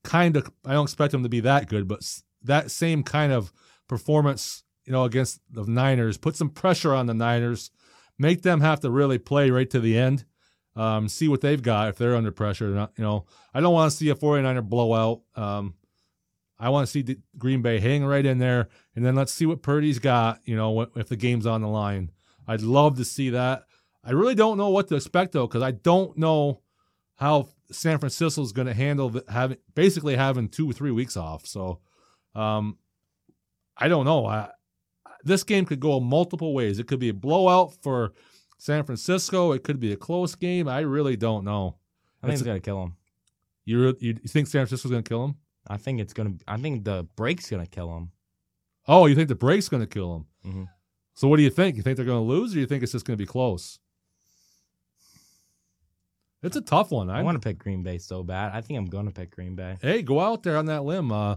[0.04, 2.02] kind of, I don't expect them to be that good, but
[2.44, 3.54] that same kind of
[3.88, 7.72] performance, you know, against the Niners, put some pressure on the Niners,
[8.18, 10.26] make them have to really play right to the end.
[10.76, 12.70] Um, see what they've got if they're under pressure.
[12.70, 15.22] Not, you know, I don't want to see a 49er blowout.
[15.36, 15.74] Um,
[16.58, 19.62] I want to see Green Bay hang right in there, and then let's see what
[19.62, 20.40] Purdy's got.
[20.46, 22.12] You know, if the game's on the line,
[22.48, 23.64] I'd love to see that.
[24.04, 26.62] I really don't know what to expect though, because I don't know
[27.20, 31.16] how San Francisco is going to handle the, having basically having two or three weeks
[31.18, 31.46] off.
[31.46, 31.80] So,
[32.36, 32.78] um,
[33.78, 34.26] I don't know.
[34.26, 34.50] I,
[35.24, 36.80] this game could go multiple ways.
[36.80, 38.14] It could be a blowout for
[38.58, 39.52] San Francisco.
[39.52, 40.68] It could be a close game.
[40.68, 41.78] I really don't know.
[42.24, 42.96] I think It's- it's gonna kill him.
[43.66, 45.36] You re- you think San Francisco's going to kill him?
[45.68, 46.34] I think it's gonna.
[46.48, 48.12] I think the break's gonna kill him.
[48.88, 50.54] Oh, you think the break's going to kill them?
[50.54, 50.68] Mhm.
[51.14, 51.76] So what do you think?
[51.76, 53.78] You think they're going to lose, or you think it's just going to be close?
[56.42, 57.10] It's a tough one.
[57.10, 58.54] I, I, want to pick Green Bay so bad.
[58.54, 59.78] I think I'm gonna pick Green Bay.
[59.82, 61.12] Hey, go out there on that limb.
[61.12, 61.36] Uh,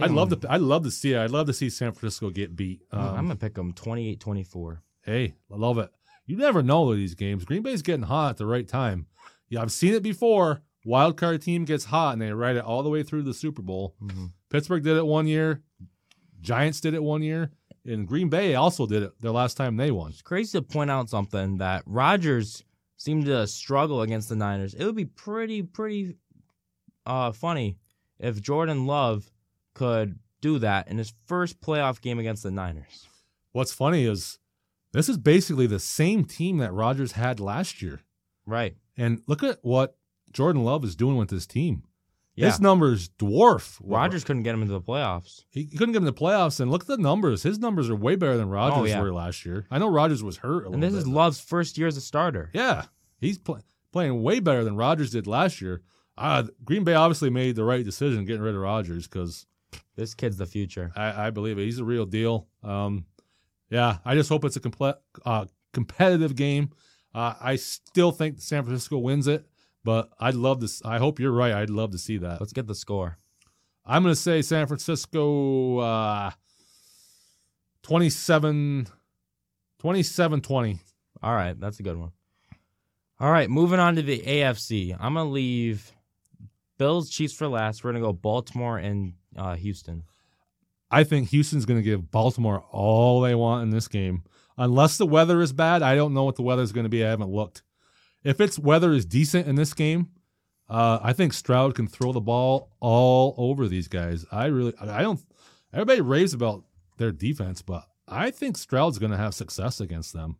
[0.00, 0.50] I'd love to.
[0.52, 1.18] I'd love to see it.
[1.18, 2.82] I'd love to see San Francisco get beat.
[2.92, 4.78] I'm- Um, I'm gonna pick them 28-24.
[5.02, 5.90] hey, I love it.
[6.26, 7.44] You never know with these games.
[7.44, 9.06] Green Bay's getting hot at the right time.
[9.48, 10.62] Yeah, I've seen it before.
[10.84, 13.62] Wild card team gets hot and they ride it all the way through the Super
[13.62, 13.94] Bowl.
[14.02, 14.32] Mhm.
[14.50, 15.62] Pittsburgh did it one year.
[16.40, 17.52] Giants did it one year.
[17.84, 20.10] And Green Bay also did it the last time they won.
[20.10, 22.64] It's crazy to point out something that Rodgers
[22.96, 24.74] seemed to struggle against the Niners.
[24.74, 26.16] It would be pretty, pretty
[27.04, 27.78] uh, funny
[28.18, 29.30] if Jordan Love
[29.74, 33.06] could do that in his first playoff game against the Niners.
[33.52, 34.38] What's funny is
[34.92, 38.00] this is basically the same team that Rodgers had last year.
[38.46, 38.76] Right.
[38.96, 39.96] And look at what
[40.32, 41.82] Jordan Love is doing with this team.
[42.36, 42.46] Yeah.
[42.50, 45.44] His numbers dwarf Rodgers couldn't get him into the playoffs.
[45.50, 47.42] He couldn't get him in the playoffs, and look at the numbers.
[47.42, 49.00] His numbers are way better than Rodgers Oh, yeah.
[49.00, 49.66] were last year.
[49.70, 50.98] I know Rodgers was hurt a And this bit.
[50.98, 52.50] is Love's first year as a starter.
[52.52, 52.84] Yeah,
[53.18, 55.80] he's pl- playing way better than Rodgers did last year.
[56.18, 59.46] Uh, Green Bay obviously made the right decision getting rid of Rodgers because
[59.96, 60.92] This kid's the future.
[60.94, 61.64] I, I believe it.
[61.64, 62.48] He's a real deal.
[62.62, 63.06] Um,
[63.70, 66.70] yeah, I just hope it's a comple- uh, competitive game.
[67.14, 69.46] Uh, I still think San Francisco wins it,
[69.86, 70.68] but I'd love to.
[70.84, 71.52] I hope you're right.
[71.52, 72.40] I'd love to see that.
[72.40, 73.18] Let's get the score.
[73.84, 76.30] I'm going to say San Francisco uh,
[77.84, 78.88] 27
[79.78, 80.78] 27 20.
[81.22, 82.10] All right, that's a good one.
[83.20, 84.94] All right, moving on to the AFC.
[84.98, 85.90] I'm gonna leave
[86.76, 87.82] Bills Chiefs for last.
[87.82, 90.02] We're gonna go Baltimore and uh, Houston.
[90.90, 94.22] I think Houston's going to give Baltimore all they want in this game.
[94.56, 97.04] Unless the weather is bad, I don't know what the weather is going to be.
[97.04, 97.62] I haven't looked.
[98.26, 100.08] If its weather is decent in this game,
[100.68, 104.26] uh, I think Stroud can throw the ball all over these guys.
[104.32, 105.20] I really, I don't.
[105.72, 106.64] Everybody raves about
[106.96, 110.38] their defense, but I think Stroud's going to have success against them.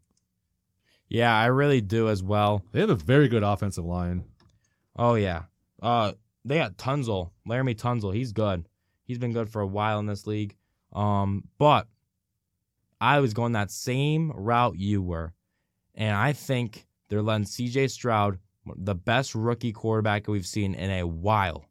[1.08, 2.64] Yeah, I really do as well.
[2.72, 4.24] They have a very good offensive line.
[4.96, 5.42] Oh yeah.
[5.80, 8.12] Uh, they got Tunsil, Laremy Tunsil.
[8.12, 8.68] He's good.
[9.04, 10.56] He's been good for a while in this league.
[10.92, 11.86] Um, but
[13.00, 15.34] I was going that same route you were,
[15.94, 17.88] and I think they're letting C.J.
[17.88, 18.38] Stroud,
[18.76, 21.64] the best rookie quarterback we've seen in a while,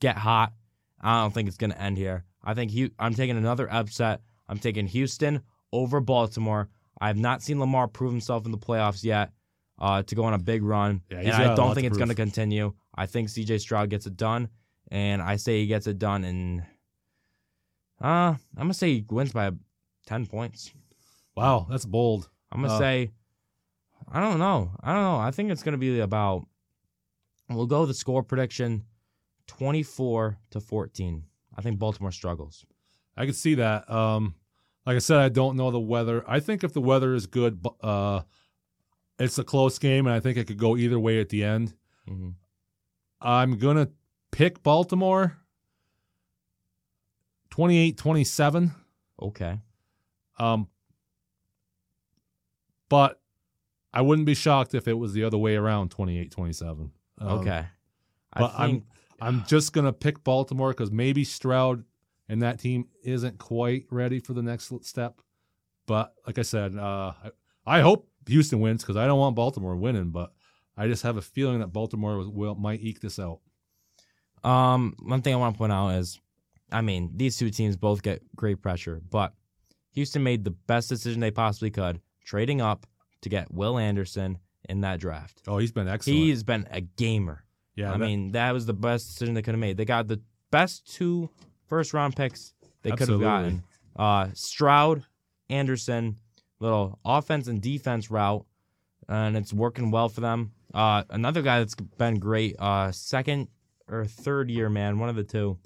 [0.00, 0.52] get hot.
[1.00, 2.24] I don't think it's going to end here.
[2.42, 4.20] I think Hu- I'm taking another upset.
[4.48, 6.68] I'm taking Houston over Baltimore.
[7.00, 9.32] I have not seen Lamar prove himself in the playoffs yet
[9.78, 12.14] uh, to go on a big run, Yeah, and I don't think it's going to
[12.14, 12.74] continue.
[12.94, 13.58] I think C.J.
[13.58, 14.48] Stroud gets it done,
[14.90, 16.62] and I say he gets it done in.
[18.02, 19.50] Uh, I'm gonna say he wins by
[20.06, 20.72] ten points.
[21.36, 22.28] Wow, that's bold.
[22.50, 23.10] I'm gonna Uh, say,
[24.10, 24.72] I don't know.
[24.82, 25.18] I don't know.
[25.18, 26.46] I think it's gonna be about.
[27.48, 28.84] We'll go the score prediction,
[29.46, 31.24] twenty-four to fourteen.
[31.56, 32.64] I think Baltimore struggles.
[33.16, 33.90] I can see that.
[33.90, 34.34] Um,
[34.86, 36.24] like I said, I don't know the weather.
[36.26, 38.22] I think if the weather is good, uh,
[39.18, 41.74] it's a close game, and I think it could go either way at the end.
[42.08, 42.30] hmm
[43.22, 43.90] I'm gonna
[44.30, 45.36] pick Baltimore
[47.50, 48.70] 28-27.
[49.20, 49.58] Okay.
[50.38, 50.68] Um,
[52.88, 53.19] but
[53.92, 56.90] I wouldn't be shocked if it was the other way around 28-27.
[57.18, 57.66] Um, Okay.
[58.36, 58.82] but I I'm-
[59.22, 61.84] I'm just gonna pick Baltimore because maybe Stroud
[62.28, 65.20] and that team isn't quite ready for the next step.
[65.86, 67.12] But like I said, uh,
[67.66, 70.10] I, I hope Houston wins because I don't want Baltimore winning.
[70.10, 70.32] But
[70.76, 73.40] I just have a feeling that Baltimore will, will might eke this out.
[74.42, 76.18] Um, one thing I want to point out is,
[76.72, 79.34] I mean, these two teams both get great pressure, but
[79.92, 82.86] Houston made the best decision they possibly could, trading up
[83.22, 85.42] to get Will Anderson in that draft.
[85.46, 86.18] Oh, he's been excellent.
[86.18, 87.44] He's been a gamer.
[87.74, 89.76] yeah, I that- mean, that was the best decision they could have made.
[89.76, 91.30] They got the best two
[91.66, 92.52] first round picks
[92.82, 93.62] they could have gotten.
[93.96, 95.04] Uh, Stroud,
[95.48, 96.16] Anderson,
[96.60, 98.44] little offense and defense route,
[99.08, 100.52] and it's working well for them.
[100.72, 103.48] Uh, another guy that's been great, uh, second
[103.88, 105.58] or third year man, one of the two,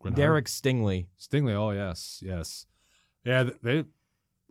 [0.00, 0.16] Grenard.
[0.16, 1.06] Derek Stingley.
[1.20, 1.54] Stingley.
[1.54, 2.66] Oh yes, yes,
[3.24, 3.50] yeah.
[3.62, 3.84] They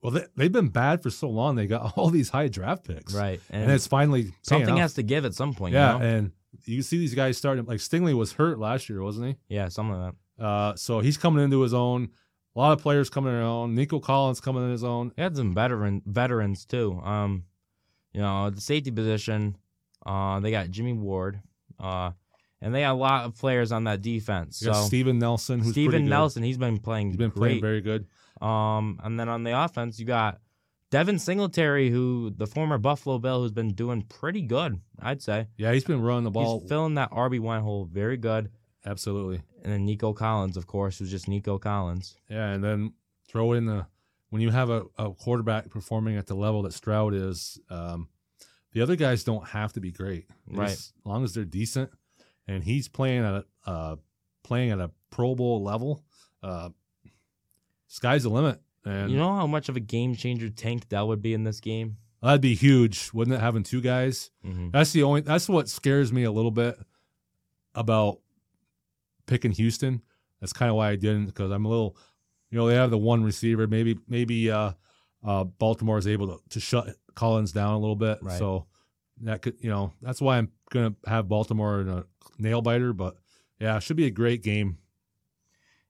[0.07, 1.55] well, they, they've been bad for so long.
[1.55, 4.79] They got all these high draft picks, Right, and, And, it's finally something off.
[4.79, 5.73] has to give at some point.
[5.73, 6.05] yeah, you know?
[6.05, 6.31] and
[6.65, 7.65] you see these guys starting.
[7.65, 9.55] Like Stingley was hurt last year, wasn't he?
[9.55, 10.43] yeah, something like that.
[10.43, 12.09] Uh, so he's coming into his own.
[12.55, 13.75] A lot of players coming in their own.
[13.75, 15.11] Nico Collins coming in his own.
[15.15, 16.99] They had some veteran veterans too.
[17.03, 17.43] Um,
[18.13, 19.57] you know, the safety position,
[20.05, 21.39] uh, they got Jimmy Ward,
[21.79, 22.11] uh,
[22.61, 24.61] and they got a lot of players on that defense.
[24.61, 26.05] You got So Steven Nelson, Steven.
[26.07, 27.39] Nelson, he's been playing He's been great.
[27.39, 28.07] playing very good.
[28.41, 30.39] Um, and then on the offense, you got
[30.89, 35.47] Devin Singletary, who the former Buffalo Bill, who's been doing pretty good, I'd say.
[35.57, 36.59] Yeah, he's been running the ball.
[36.59, 38.51] He's filling that RB one hole very good.
[38.85, 39.41] Absolutely.
[39.63, 42.15] And then Nico Collins, of course, who's just Nico Collins.
[42.29, 42.93] Yeah, and then
[43.27, 43.85] throw in the
[44.29, 48.07] when you have a, a quarterback performing at the level that Stroud is, um,
[48.73, 50.25] the other guys don't have to be great.
[50.49, 50.71] Right.
[50.71, 51.91] as long as they're decent,
[52.47, 53.95] and he's playing at a uh,
[54.43, 56.03] playing at a Pro Bowl level,
[56.43, 56.69] uh,
[57.87, 58.59] sky's the limit.
[58.85, 61.59] And you know how much of a game changer Tank Dell would be in this
[61.59, 61.97] game?
[62.21, 63.39] that'd be huge, wouldn't it?
[63.39, 64.31] Having two guys.
[64.45, 64.71] Mm-hmm.
[64.71, 65.21] That's the only.
[65.21, 66.77] That's what scares me a little bit
[67.75, 68.19] about
[69.25, 70.01] picking Houston.
[70.39, 71.97] That's kind of why I didn't because I'm a little.
[72.49, 73.67] You know, they have the one receiver.
[73.67, 74.71] Maybe maybe uh,
[75.23, 78.19] uh, Baltimore is able to, to shut Collins down a little bit.
[78.21, 78.37] Right.
[78.37, 78.67] So
[79.21, 82.05] that could you know that's why I'm gonna have Baltimore in a
[82.37, 82.93] nail biter.
[82.93, 83.15] But
[83.59, 84.77] yeah, it should be a great game.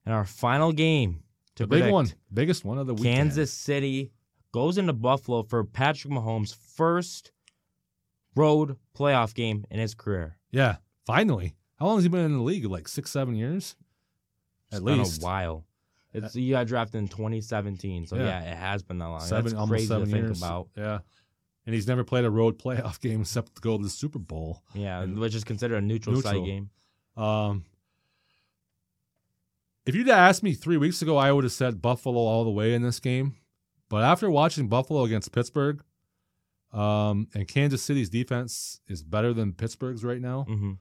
[0.04, 1.22] And our final game
[1.58, 3.16] to The big one, biggest one of the weekend.
[3.16, 4.10] Kansas City
[4.52, 7.32] goes into Buffalo for Patrick Mahomes' first
[8.34, 10.36] road playoff game in his career.
[10.50, 11.54] Yeah, finally.
[11.78, 12.64] How long has he been in the league?
[12.64, 13.76] Like six, seven years,
[14.70, 15.22] It's at been least.
[15.22, 15.64] a while.
[16.12, 18.22] It's you got drafted in 2017, so Yeah.
[18.24, 19.20] yeah, it has been that long.
[19.20, 20.38] Seven, That's almost crazy seven to think years.
[20.42, 20.68] about.
[20.76, 20.98] Yeah,
[21.66, 24.62] and he's never played a road playoff game except to go to the Super Bowl.
[24.74, 26.34] Yeah, which is considered a neutral, Neutral.
[26.34, 26.70] site game.
[27.16, 27.64] Um,
[29.88, 32.74] if you'd asked me three weeks ago, I would have said Buffalo all the way
[32.74, 33.36] in this game.
[33.88, 35.82] But after watching Buffalo against Pittsburgh,
[36.72, 40.44] um, and Kansas City's defense is better than Pittsburgh's right now.
[40.44, 40.72] hmm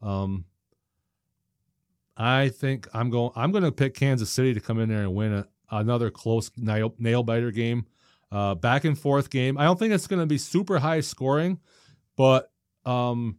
[0.00, 0.44] Um,
[2.16, 3.32] I think I'm going.
[3.34, 6.48] I'm going to pick Kansas City to come in there and win a, another close
[6.56, 7.86] nail, nail biter game,
[8.30, 9.58] uh, back and forth game.
[9.58, 11.58] I don't think it's going to be super high scoring,
[12.16, 12.52] but
[12.86, 13.38] um,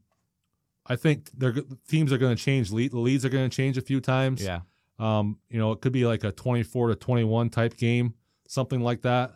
[0.85, 1.55] I think they're
[1.87, 2.69] teams are going to change.
[2.71, 4.43] Lead, the leads are going to change a few times.
[4.43, 4.59] Yeah,
[4.99, 8.13] Um, you know, it could be like a 24 to 21 type game,
[8.47, 9.31] something like that.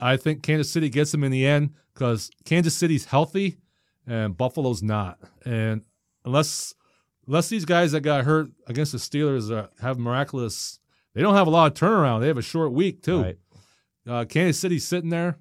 [0.00, 3.58] I think Kansas City gets them in the end because Kansas City's healthy
[4.06, 5.18] and Buffalo's not.
[5.44, 5.82] And
[6.24, 6.74] unless
[7.26, 10.80] unless these guys that got hurt against the Steelers uh, have miraculous,
[11.14, 12.20] they don't have a lot of turnaround.
[12.20, 13.22] They have a short week too.
[13.22, 13.38] right.
[14.08, 15.38] Uh, Kansas City's sitting there.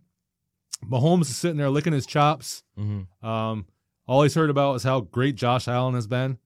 [0.87, 2.63] Mahomes is sitting there licking his chops.
[2.75, 3.65] hmm Um,
[4.07, 6.37] all he's heard about is how great Josh Allen has been.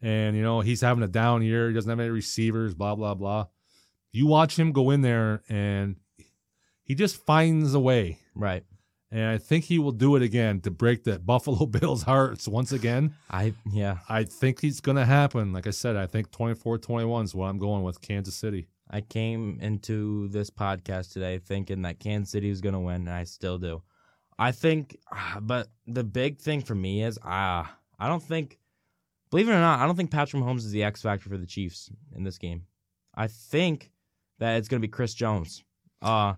[0.00, 1.68] And, you know, he's having a down year.
[1.68, 3.46] He doesn't have any receivers, blah, blah, blah.
[4.12, 5.96] You watch him go in there and
[6.82, 8.18] he just finds a way.
[8.34, 8.64] Right.
[9.10, 12.72] And I think he will do it again to break the Buffalo Bills' hearts once
[12.72, 13.14] again.
[13.30, 13.98] I yeah.
[14.08, 15.52] I think it's going to happen.
[15.52, 18.68] Like I said, I think 24 21 is what I'm going with Kansas City.
[18.90, 23.10] I came into this podcast today thinking that Kansas City was going to win, and
[23.10, 23.82] I still do.
[24.38, 28.58] I think, ah, but the big thing for me is, ah, I don't think,
[29.30, 31.46] believe it or not, I don't think Patrick Mahomes is the X factor for the
[31.46, 32.62] Chiefs in this game.
[33.14, 33.90] I think
[34.38, 35.64] that it's going to be Chris Jones.
[36.02, 36.34] Uh,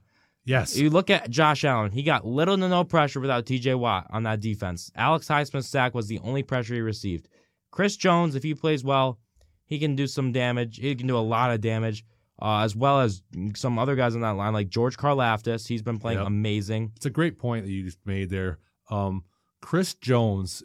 [0.47, 0.76] Yes.
[0.76, 4.22] you look at Josh Allen, he got little to no pressure without TJ Watt on
[4.22, 4.91] that defense.
[4.97, 7.28] Alex Highsmith's sack was the only pressure he received.
[7.70, 9.18] Chris Jones, if he plays well,
[9.66, 10.78] he can do some damage.
[10.78, 12.05] He can do a lot of damage,
[12.41, 13.22] uh, as well as
[13.55, 15.68] some other guys on that line, like George Karlaftis.
[15.68, 16.26] He's been playing Yep.
[16.26, 16.93] amazing.
[16.97, 18.59] It's a great point that you just made there.
[18.88, 19.24] Um,
[19.61, 20.64] Chris Jones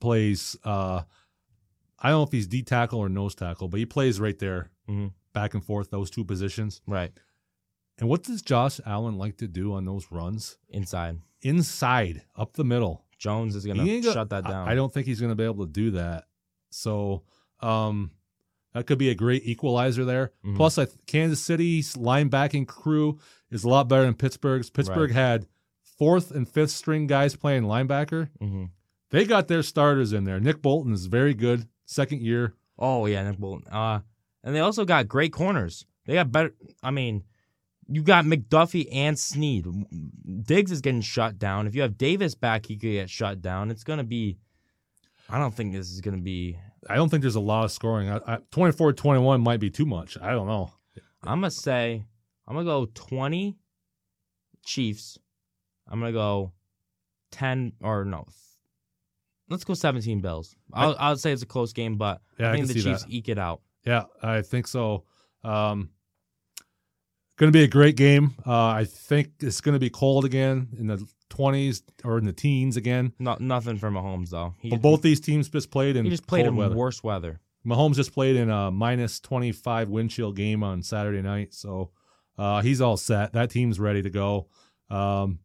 [0.00, 0.56] plays.
[0.62, 1.02] Uh,
[2.00, 4.70] I don't know if he's D tackle or nose tackle, but he plays right there,
[4.88, 5.12] Mhm.
[5.32, 6.80] back and forth those two positions.
[6.86, 7.12] Right.
[7.98, 10.58] And what does Josh Allen like to do on those runs?
[10.68, 11.20] Inside.
[11.42, 13.04] Inside, up the middle.
[13.18, 14.68] Jones is going to shut that down.
[14.68, 16.28] I don't think he's going to be able to do that.
[16.70, 17.24] So,
[17.60, 18.12] um,
[18.74, 20.32] that could be a great equalizer there.
[20.44, 20.54] Mhm.
[20.56, 23.18] Plus, I th- Kansas City's linebacking crew
[23.50, 24.70] is a lot better than Pittsburgh's.
[24.70, 25.16] Pittsburgh Right.
[25.16, 25.46] had
[25.82, 28.28] fourth and fifth string guys playing linebacker.
[28.38, 28.66] hmm
[29.10, 30.38] They got their starters in there.
[30.38, 32.54] Nick Bolton is very good, second year.
[32.78, 33.66] Oh, yeah, Nick Bolton.
[33.72, 34.00] Uh,
[34.44, 35.84] and they also got great corners.
[36.06, 36.54] They got better.
[36.82, 37.24] I mean,
[37.88, 39.66] you got McDuffie and Sneed.
[40.44, 41.66] Diggs is getting shut down.
[41.66, 43.70] If you have Davis back, he could get shut down.
[43.70, 44.38] It's going to be.
[45.28, 46.58] I don't think this is going to be.
[46.88, 48.10] I don't think there's a lot of scoring.
[48.10, 50.16] I, I, 24-21 might be too much.
[50.20, 50.72] I don't know.
[51.22, 52.04] I'm going to say,
[52.46, 53.56] I'm going to go 20
[54.64, 55.18] Chiefs.
[55.88, 56.52] I'm going to go
[57.32, 58.26] 10, or no.
[59.50, 60.54] Let's go 17 Bills.
[60.72, 63.02] I'll, I'll say it's a close game, but Yeah, I I think can the Chiefs
[63.04, 63.10] that.
[63.12, 63.62] eke it out.
[63.84, 65.04] Yeah, I think so.
[65.44, 65.90] Um,
[67.36, 68.34] going to be a great game.
[68.46, 72.32] Uh, I think it's going to be cold again in the 20s or in the
[72.32, 73.12] teens again.
[73.18, 74.54] No, nothing for Mahomes, though.
[74.58, 76.74] He, But both these teams just played in he just played cold in weather.
[76.74, 77.40] worse weather.
[77.66, 81.54] Mahomes just played in a minus 25 wind chill game on Saturday night.
[81.54, 81.90] So
[82.38, 83.32] uh, he's all set.
[83.32, 84.48] That team's ready to go.
[84.90, 85.40] Um,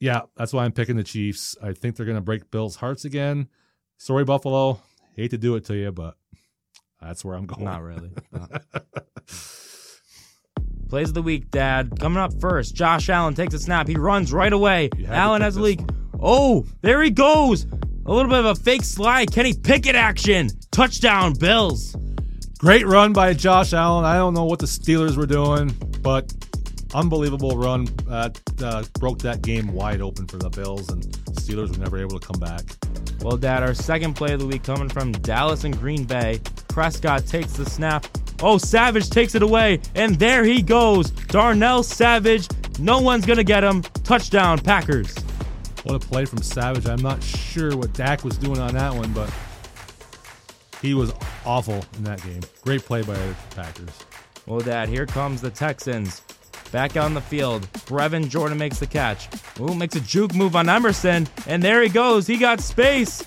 [0.00, 1.56] yeah, that's why I'm picking the Chiefs.
[1.62, 3.48] I think they're going to break Bill's hearts again.
[3.98, 4.80] Sorry, Buffalo.
[5.14, 6.16] Hate to do it to you, but
[7.00, 7.64] that's where I'm going.
[7.64, 8.10] Not really.
[10.88, 12.00] Plays of the week, Dad.
[12.00, 13.86] Coming up first, Josh Allen takes a snap.
[13.86, 14.88] He runs right away.
[14.96, 15.80] You had to Allen has a leak.
[16.18, 17.66] Oh, there he goes.
[18.06, 19.30] A little bit of a fake slide.
[19.30, 20.48] Kenny Pickett action.
[20.72, 21.94] Touchdown, Bills.
[22.58, 24.04] Great run by Josh Allen.
[24.04, 25.68] I don't know what the Steelers were doing,
[26.02, 26.32] but
[26.94, 27.88] unbelievable run.
[28.08, 28.30] Uh,
[28.62, 31.04] uh, broke that game wide open for the Bills, and
[31.36, 32.62] Steelers were never able to come back.
[33.22, 36.40] Well, Dad, our second play of the week coming from Dallas and Green Bay.
[36.68, 38.06] Prescott takes the snap.
[38.42, 41.10] Oh, Savage takes it away, and there he goes.
[41.10, 42.48] Darnell Savage.
[42.78, 43.82] No one's going to get him.
[43.82, 45.14] Touchdown, Packers.
[45.82, 46.86] What a play from Savage.
[46.86, 49.30] I'm not sure what Dak was doing on that one, but
[50.80, 51.12] he was
[51.44, 52.40] awful in that game.
[52.62, 53.98] Great play by the Packers.
[54.46, 56.22] Well, Dad, here comes the Texans.
[56.72, 57.62] Back out on the field.
[57.86, 59.28] Brevin Jordan makes the catch.
[59.58, 61.26] Ooh, makes a juke move on Emerson.
[61.46, 62.26] And there he goes.
[62.26, 63.22] He got space.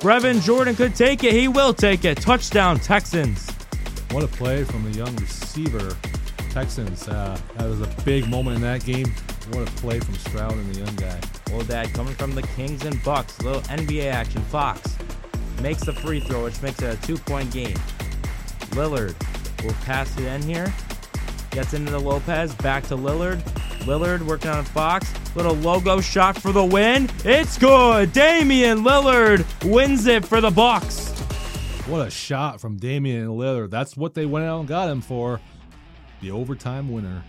[0.00, 1.32] Brevin Jordan could take it.
[1.32, 2.18] He will take it.
[2.18, 3.50] Touchdown, Texans.
[4.10, 5.96] What a play from the young receiver,
[6.50, 7.08] Texans.
[7.08, 9.06] Uh, that was a big moment in that game.
[9.52, 11.18] What a play from Stroud and the young guy.
[11.50, 13.38] Well, Dad, coming from the Kings and Bucks.
[13.38, 14.42] A little NBA action.
[14.42, 14.96] Fox.
[15.62, 17.76] makes the free throw, which makes it a two point game.
[18.72, 19.14] Lillard
[19.64, 20.72] will pass it in here.
[21.56, 22.54] Gets into the Lopez.
[22.56, 23.40] Back to Lillard.
[23.86, 25.10] Lillard working on Fox.
[25.34, 27.08] Little logo shot for the win.
[27.24, 28.12] It's good.
[28.12, 31.08] Damian Lillard wins it for the Bucks.
[31.86, 33.70] What a shot from Damian Lillard.
[33.70, 35.40] That's what they went out and got him for.
[36.20, 37.24] The overtime winner.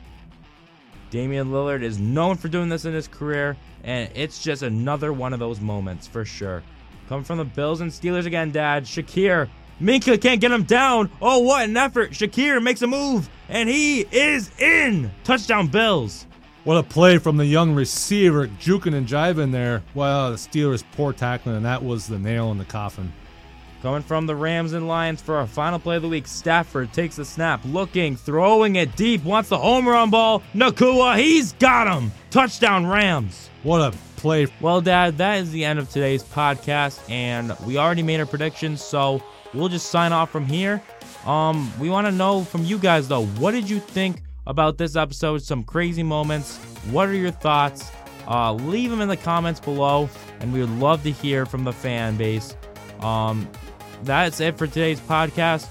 [1.10, 3.56] Damian Lillard is known for doing this in his career,
[3.86, 6.64] and it's just another one of those moments for sure.
[7.08, 8.84] Come from the Bills and Steelers again, Dad.
[8.84, 9.48] Shakir.
[9.82, 11.10] Minkah can't get him down.
[11.22, 12.12] Oh, what an effort.
[12.12, 15.12] Shakir makes a move, and he is in.
[15.24, 16.26] Touchdown, Bills.
[16.64, 19.84] What a play from the young receiver, juking and jiving there.
[19.94, 23.14] Well, the Steelers poor tackling, and that was the nail in the coffin.
[23.84, 27.16] Coming from the Rams and Lions for our final play of the week, Stafford takes
[27.16, 30.42] the snap, looking, throwing it deep, wants the home run ball.
[30.56, 32.12] Nacua, he's got him.
[32.32, 33.50] Touchdown, Rams.
[33.62, 34.48] What a play.
[34.60, 38.84] Well, Dad, that is the end of today's podcast, and we already made our predictions,
[38.84, 39.22] so
[39.54, 40.82] we'll just sign off from here.
[41.26, 44.96] Um, we want to know from you guys though, what did you think about this
[44.96, 45.42] episode?
[45.42, 46.58] Some crazy moments.
[46.90, 47.92] What are your thoughts?
[48.28, 51.72] Uh, leave them in the comments below, and we would love to hear from the
[51.72, 52.56] fan base.
[53.00, 53.50] Um,
[54.04, 55.68] that's it for today's podcast.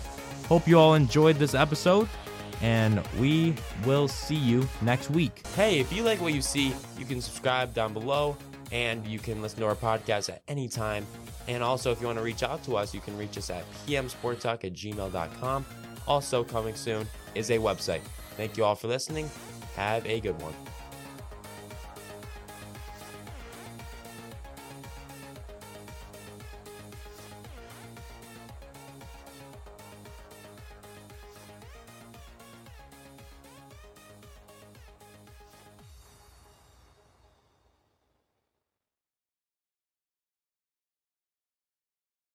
[0.46, 2.08] Hope you all enjoyed this episode,
[2.62, 3.54] and we
[3.84, 5.46] will see you next week.
[5.48, 8.36] Hey, if you like what you see, you can subscribe down below
[8.72, 11.06] and you can listen to our podcast at any time.
[11.48, 13.64] And also, if you want to reach out to us, you can reach us at
[13.86, 15.66] pmsporttalk at gmail.com.
[16.06, 18.02] Also, coming soon is a website.
[18.36, 19.30] Thank you all for listening.
[19.76, 20.54] Have a good one.